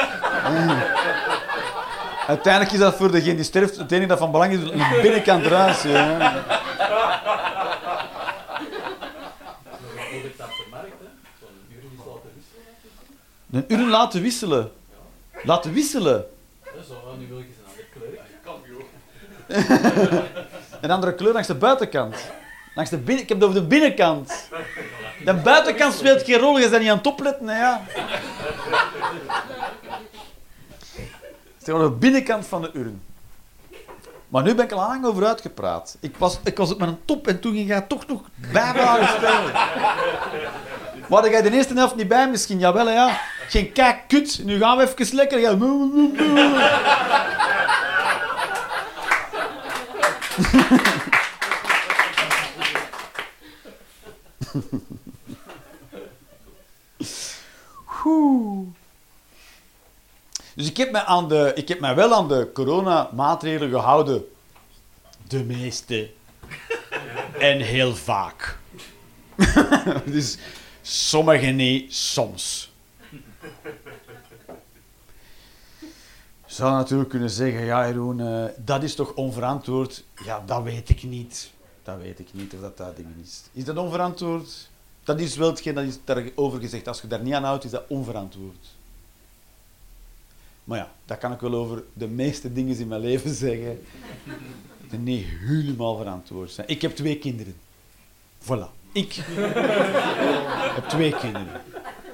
[2.26, 5.44] Uiteindelijk is dat voor degene die sterft het enige dat van belang is, een binnenkant
[5.44, 5.82] eruit.
[5.82, 6.44] Ja.
[13.50, 14.72] Een urn laten wisselen.
[15.42, 16.26] Laten wisselen.
[16.64, 18.20] Ja, zo, nu wil ik eens een andere kleur.
[20.80, 22.16] Een andere kleur langs de buitenkant.
[22.74, 23.22] Langs de binnen...
[23.22, 24.48] Ik heb het over de binnenkant.
[25.24, 27.46] De buitenkant speelt geen rol, je bent niet aan het opletten.
[27.46, 27.82] Ja.
[31.54, 33.02] Het is gewoon de binnenkant van de urn.
[34.28, 35.96] Maar nu ben ik al lang over uitgepraat.
[36.00, 38.20] Ik was, ik was op mijn top en toen ging jij toch nog
[38.52, 39.52] bijvragen stellen.
[41.08, 42.58] Maar jij de eerste helft niet bij misschien?
[42.58, 43.20] Jawel, ja.
[43.48, 44.40] Geen kijk, kut.
[44.44, 45.40] Nu gaan we even lekker.
[60.54, 64.28] Dus ik heb, mij aan de, ik heb mij wel aan de coronamaatregelen gehouden.
[65.28, 66.10] De meeste.
[67.38, 68.58] En heel vaak.
[70.04, 70.38] dus
[70.82, 72.72] sommige niet, soms.
[76.58, 80.04] Zou natuurlijk kunnen zeggen, ja Jeroen, eh, dat is toch onverantwoord?
[80.24, 81.50] Ja, dat weet ik niet.
[81.82, 83.42] Dat weet ik niet of dat dat is.
[83.52, 84.68] Is dat onverantwoord?
[85.04, 86.88] Dat is wel hetgeen dat is daarover gezegd.
[86.88, 88.66] Als je daar niet aan houdt, is dat onverantwoord.
[90.64, 93.80] Maar ja, dat kan ik wel over de meeste dingen in mijn leven zeggen.
[94.90, 96.68] Die niet helemaal verantwoord zijn.
[96.68, 97.56] Ik heb twee kinderen.
[98.42, 98.92] Voilà.
[98.92, 99.12] Ik
[100.76, 101.60] heb twee kinderen.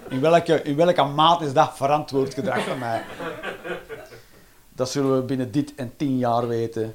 [0.09, 3.05] In welke, in welke maat is dat verantwoord gedrag van mij?
[4.75, 6.95] Dat zullen we binnen dit en tien jaar weten.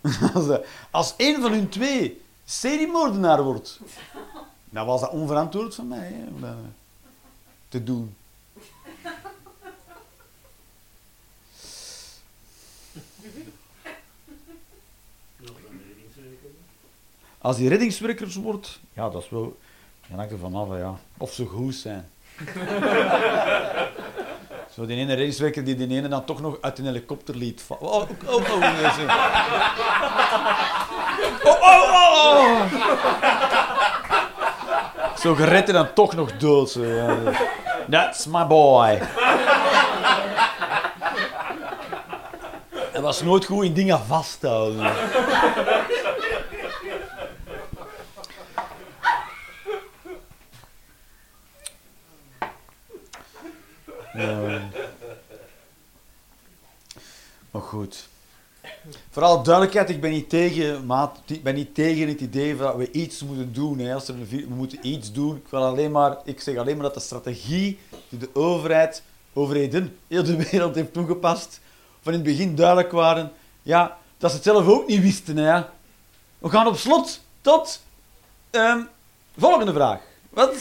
[0.34, 0.58] Als, eh,
[0.90, 3.80] als een van hun twee seriemoordenaar wordt,
[4.64, 6.56] dan was dat onverantwoord van mij hè, dat
[7.68, 8.14] te doen.
[17.38, 19.58] Als hij reddingswerkers wordt, ja, dat is wel...
[20.08, 20.98] Dan hangt er vanaf, ja.
[21.16, 22.10] Of ze goed zijn.
[24.74, 27.82] Zo die ene racewekker die die ene dan toch nog uit een helikopter liet vallen.
[27.82, 29.02] Oh, oh, oh, nee, zo.
[31.50, 32.62] oh, oh, oh, oh.
[35.20, 36.78] Zo gered dan toch nog dood.
[37.90, 38.98] That's my boy.
[42.92, 44.92] Hij was nooit goed in dingen vasthouden.
[54.12, 54.60] Ja.
[57.50, 58.08] Maar goed.
[59.10, 60.90] Vooral duidelijkheid, ik ben niet tegen,
[61.26, 63.78] ik ben niet tegen het idee dat we iets moeten doen.
[63.78, 63.94] Hè.
[63.94, 65.36] Als we moeten iets doen.
[65.36, 69.02] Ik, wil alleen maar, ik zeg alleen maar dat de strategie die de overheid,
[69.32, 71.60] overheden, heel de wereld heeft toegepast,
[72.02, 73.32] van in het begin duidelijk waren,
[73.62, 75.36] ja, dat ze het zelf ook niet wisten.
[75.36, 75.62] Hè.
[76.38, 77.82] We gaan op slot tot
[78.50, 78.80] ehm,
[79.38, 80.00] volgende vraag.
[80.30, 80.54] Wat?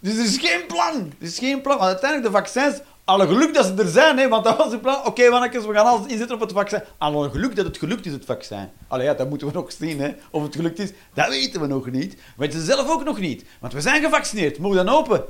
[0.00, 1.12] Dus er is geen plan.
[1.18, 1.78] Er is geen plan.
[1.78, 4.80] Want uiteindelijk, de vaccins, alle geluk dat ze er zijn, hè, want dat was het
[4.80, 5.06] plan.
[5.06, 6.82] Oké, mannetjes, we gaan alles inzetten op het vaccin.
[6.98, 8.68] Alle geluk dat het gelukt is, het vaccin.
[8.88, 10.14] Allee, ja, dat moeten we nog zien, hè.
[10.30, 12.14] Of het gelukt is, dat weten we nog niet.
[12.14, 13.44] We weten zelf ook nog niet.
[13.60, 14.58] Want we zijn gevaccineerd.
[14.58, 15.24] We dan open?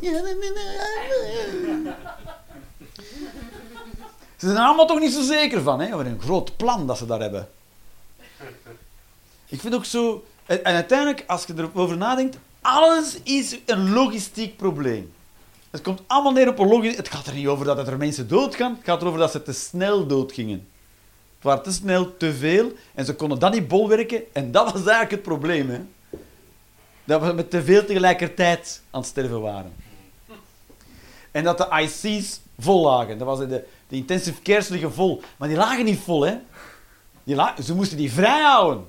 [4.37, 5.97] Ze zijn er allemaal toch niet zo zeker van, hè.
[5.97, 7.49] Wat een groot plan dat ze daar hebben.
[9.49, 10.25] Ik vind ook zo...
[10.47, 15.13] En uiteindelijk, als je erover nadenkt, alles is een logistiek probleem.
[15.71, 16.97] Het komt allemaal neer op een logisch...
[16.97, 18.75] Het gaat er niet over dat er mensen doodgaan.
[18.75, 20.69] Het gaat erover dat ze te snel doodgingen.
[21.35, 22.73] Het waren te snel, te veel.
[22.95, 24.23] En ze konden dat niet bolwerken.
[24.33, 25.71] En dat was eigenlijk het probleem.
[25.71, 25.81] Hè?
[27.05, 29.73] Dat we met te veel tegelijkertijd aan het sterven waren.
[31.31, 33.19] En dat de IC's vol lagen.
[33.19, 33.47] Dat was de,
[33.89, 35.23] de intensive cares liggen vol.
[35.37, 36.37] Maar die lagen niet vol, hè.
[37.25, 38.87] Die la- ze moesten die vrij houden.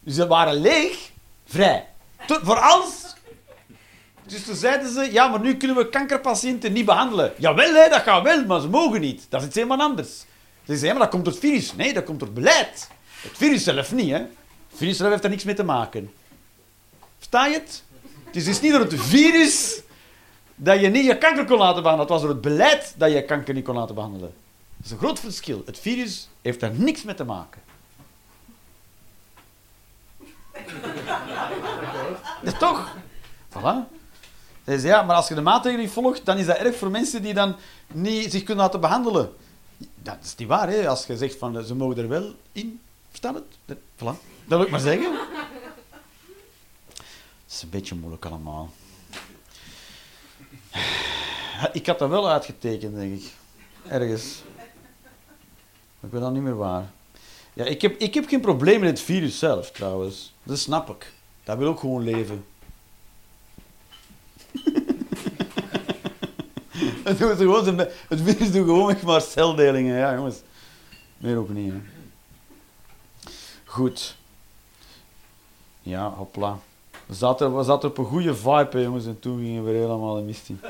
[0.00, 1.10] Dus ze waren leeg,
[1.46, 1.86] vrij.
[2.26, 3.16] Voor als...
[4.26, 7.32] Dus toen zeiden ze, ja, maar nu kunnen we kankerpatiënten niet behandelen.
[7.36, 9.26] Jawel, hè, dat gaat wel, maar ze mogen niet.
[9.28, 10.08] Dat is iets helemaal anders.
[10.08, 10.24] Ze
[10.64, 11.74] zeiden, ja, maar dat komt door het virus.
[11.74, 12.88] Nee, dat komt door het beleid.
[13.20, 14.18] Het virus zelf niet, hè.
[14.18, 16.12] Het virus zelf heeft daar niks mee te maken.
[17.16, 17.82] Versta je het?
[18.24, 19.80] Het is dus niet door het virus
[20.54, 21.98] dat je niet je kanker kon laten behandelen.
[21.98, 24.32] Het was door het beleid dat je kanker niet kon laten behandelen.
[24.76, 25.62] Dat is een groot verschil.
[25.66, 27.60] Het virus heeft daar niks mee te maken.
[32.42, 32.96] Ja, toch?
[33.48, 33.96] Voilà.
[34.64, 36.90] Hij zei, ja, maar als je de maatregelen niet volgt, dan is dat erg voor
[36.90, 37.56] mensen die dan
[37.86, 39.32] niet zich kunnen laten behandelen.
[39.94, 40.88] Dat is niet waar, hè.
[40.88, 43.44] Als je zegt van, ze mogen er wel in, verstaan het?
[43.64, 44.18] Dat, voilà.
[44.44, 45.12] Dat wil ik maar zeggen.
[47.44, 48.70] Het is een beetje moeilijk allemaal.
[51.72, 53.32] Ik had dat wel uitgetekend, denk ik.
[53.88, 54.42] Ergens.
[56.00, 56.90] Ik weet dat niet meer waar.
[57.58, 60.34] Ja, ik heb, ik heb geen probleem met het virus zelf, trouwens.
[60.42, 61.12] Dat snap ik.
[61.44, 62.44] Dat wil ook gewoon leven.
[67.04, 67.18] het,
[68.08, 69.96] het virus doet gewoon echt maar celdelingen.
[69.96, 70.36] Ja, jongens.
[71.16, 71.74] Meer ook niet.
[73.64, 74.16] Goed.
[75.82, 76.58] Ja, hopla.
[77.06, 79.06] We zaten, we zaten op een goede vibe, jongens.
[79.06, 80.60] En toen gingen we helemaal de mist in.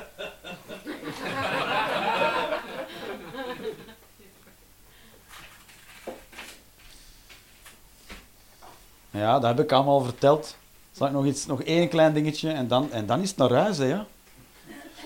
[9.10, 10.56] Ja, dat heb ik allemaal verteld.
[10.92, 13.52] Zal ik nog, iets, nog één klein dingetje en dan, en dan is het naar
[13.52, 14.06] huis, hè, ja.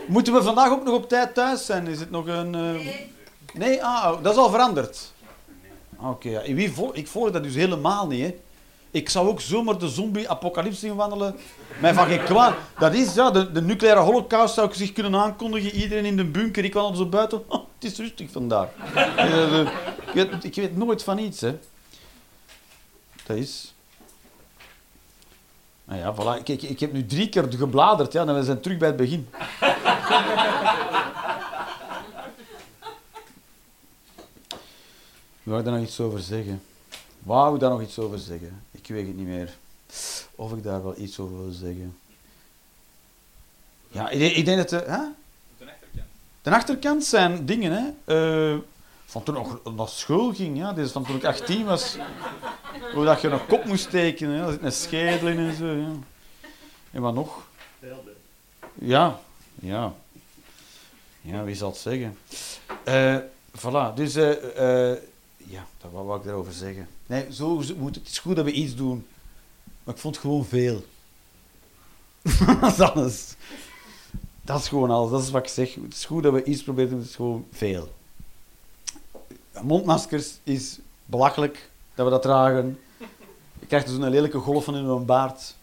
[0.07, 1.87] Moeten we vandaag ook nog op tijd thuis zijn?
[1.87, 2.55] Is het nog een...
[2.55, 2.87] eh,
[3.55, 5.13] Nee, ah, oh, dat is al veranderd.
[5.97, 6.41] Ah, Oké, ja.
[6.93, 8.35] Ik volg dat dus helemaal niet, hè.
[8.91, 11.37] Ik zou ook zomaar de zombie-apocalypse in wandelen.
[11.81, 12.55] Mij van geen kwaad.
[12.79, 15.71] Dat is, ja, de, de nucleaire holocaust zou ik zich kunnen aankondigen.
[15.71, 17.43] Iedereen in de bunker, ik wandel zo buiten.
[17.49, 18.69] Oh, het is rustig vandaag.
[18.95, 19.67] Eh, eh,
[20.07, 21.59] ik, weet, ik weet nooit van iets, hè.
[23.27, 23.72] Dat is...
[25.93, 26.39] Nou ja, voilà.
[26.39, 28.97] Ik, ik, ik heb nu drie keer gebladerd, ja, en we zijn terug bij het
[28.97, 29.29] begin.
[35.43, 36.63] Wou ik daar nog iets over zeggen?
[37.19, 38.63] Wou ik daar nog iets over zeggen?
[38.71, 39.57] Ik weet het niet meer.
[40.35, 41.97] Of ik daar wel iets over wil zeggen.
[43.89, 44.69] Ja, ik, denk- ik denk dat...
[44.69, 44.99] De, hè?
[45.59, 46.07] De achterkant.
[46.43, 47.91] De achterkant zijn dingen, hè.
[48.53, 48.59] Eh,
[49.07, 50.73] van toen ik nog naar school ging, ja.
[50.73, 51.97] Dus van toen ik 18 was.
[52.95, 54.47] Hoe dat je een kop moest tekenen, hè.
[54.47, 55.93] Er zit een schedel in en zo, ja.
[56.91, 57.47] En wat nog?
[58.75, 59.21] Ja,
[59.55, 59.95] ja.
[61.21, 62.19] Ja, wie zal het zeggen?
[62.85, 63.17] Eh
[63.59, 64.15] voilà, dus...
[64.15, 64.95] eh
[65.53, 66.89] ja, dat wat wou ik daarover zeggen.
[67.07, 68.09] Nee, zo moet het.
[68.09, 69.07] Is goed dat we iets doen.
[69.85, 70.85] Maar ik vond het gewoon veel.
[72.61, 73.35] dat is alles.
[74.43, 75.11] Dat is gewoon alles.
[75.11, 75.75] Dat is wat ik zeg.
[75.75, 76.99] Het is goed dat we iets proberen doen.
[76.99, 77.95] Het is gewoon veel.
[79.63, 82.79] Mondmaskers is belachelijk dat we dat dragen.
[83.61, 85.55] Je krijgt dus een lelijke golf van in een baard.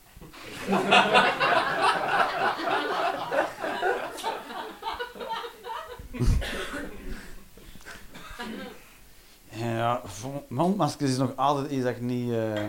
[9.52, 10.02] Ja,
[10.48, 12.32] mondmaskers is nog altijd iets dat ik niet...
[12.32, 12.64] eh,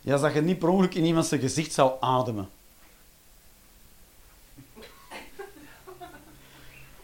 [0.00, 2.48] Ja, dat je niet per ongeluk in iemand zijn gezicht zou ademen.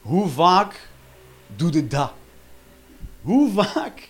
[0.03, 0.89] Hoe vaak
[1.47, 2.13] doe je dat?
[3.23, 4.09] Hoe vaak?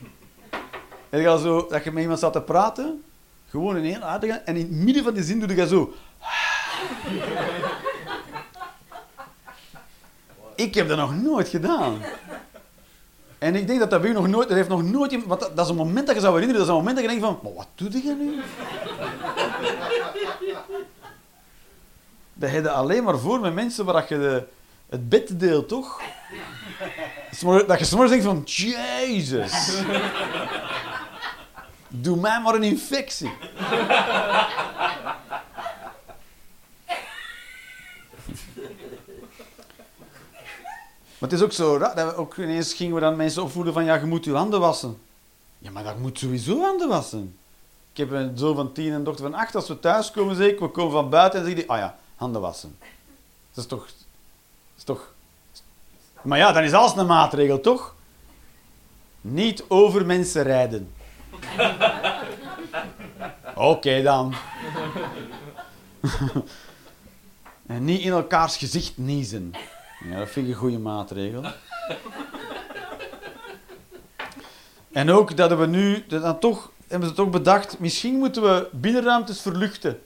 [1.10, 3.02] En al zo, dat je met iemand staat te praten,
[3.48, 5.92] gewoon in één adem, en in het midden van die zin doe je zo...
[10.54, 12.02] Ik heb dat nog nooit gedaan.
[13.38, 14.50] En ik denk dat dat u nog nooit...
[14.50, 15.26] Er heeft nog nooit...
[15.26, 16.66] Want dat, dat is een moment dat je zou herinneren.
[16.66, 17.38] Dat is een moment dat je denkt van...
[17.42, 18.34] Maar wat doe je nu?
[22.34, 24.46] Dat heb je alleen maar voor met mensen waar dat je
[24.88, 26.00] het bed deelt, toch?
[27.66, 28.42] Dat je soms denkt van...
[28.44, 29.82] Jezus.
[31.92, 33.30] Doe mij maar een infectie.
[41.18, 41.78] Maar het is ook zo.
[41.78, 43.84] Dat we ook ineens gingen we dan mensen opvoeden van...
[43.84, 44.98] Ja, je moet je handen wassen.
[45.58, 47.38] Ja, maar dat moet sowieso handen wassen.
[47.92, 49.54] Ik heb een zoon van tien en een dochter van acht.
[49.54, 51.70] Als we thuis komen, zeg ik, we komen van buiten en zeggen die...
[51.70, 52.78] Ah ja, handen wassen.
[53.54, 53.86] Dat is toch...
[53.86, 53.94] Dat
[54.76, 55.12] is toch...
[56.22, 57.94] Maar ja, dan is alles een maatregel, toch?
[59.20, 60.92] Niet over mensen rijden.
[63.54, 64.34] Oké dan.
[67.66, 69.54] en niet in elkaars gezicht niezen.
[70.10, 71.44] Ja, dat vind ik een goede maatregel.
[74.92, 79.40] En ook dat we nu, dan toch, hebben ze toch bedacht, misschien moeten we binnenruimtes
[79.40, 80.00] verluchten.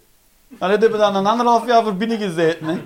[0.49, 2.67] En dat hebben we dan een anderhalf jaar voor binnen gezeten.
[2.67, 2.83] Hè.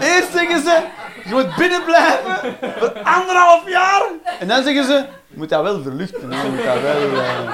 [0.00, 0.86] Eerst zeggen ze,
[1.26, 4.02] je moet binnen blijven voor anderhalf jaar.
[4.38, 6.30] En dan zeggen ze, je moet dat wel verluchten.
[6.30, 7.52] Je moet dat wel, eh,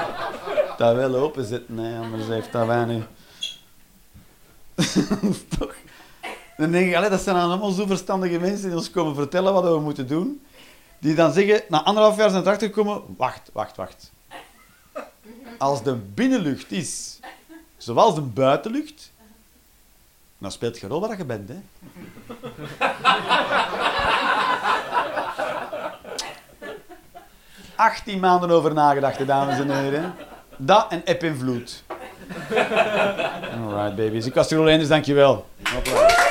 [0.77, 1.99] dat wel openzetten, hè.
[1.99, 3.03] anders heeft dat weinig...
[5.57, 5.73] Toch...
[6.57, 9.63] Dan denk ik, allee, dat zijn allemaal zo verstandige mensen die ons komen vertellen wat
[9.63, 10.41] we moeten doen.
[10.99, 14.11] Die dan zeggen, na anderhalf jaar zijn erachter gekomen, wacht, wacht, wacht.
[15.57, 17.19] Als de binnenlucht is
[17.77, 19.11] zoals de buitenlucht,
[20.37, 21.49] dan speelt geen rol waar je bent.
[21.49, 21.59] Hè.
[27.83, 30.13] Achttien maanden over nagedacht, dames en heren.
[30.57, 31.83] Dat en eb en vloed.
[33.63, 34.25] Alright, babies.
[34.25, 35.45] Ik was Tirol Enders, dankjewel.
[35.73, 36.22] Hopla.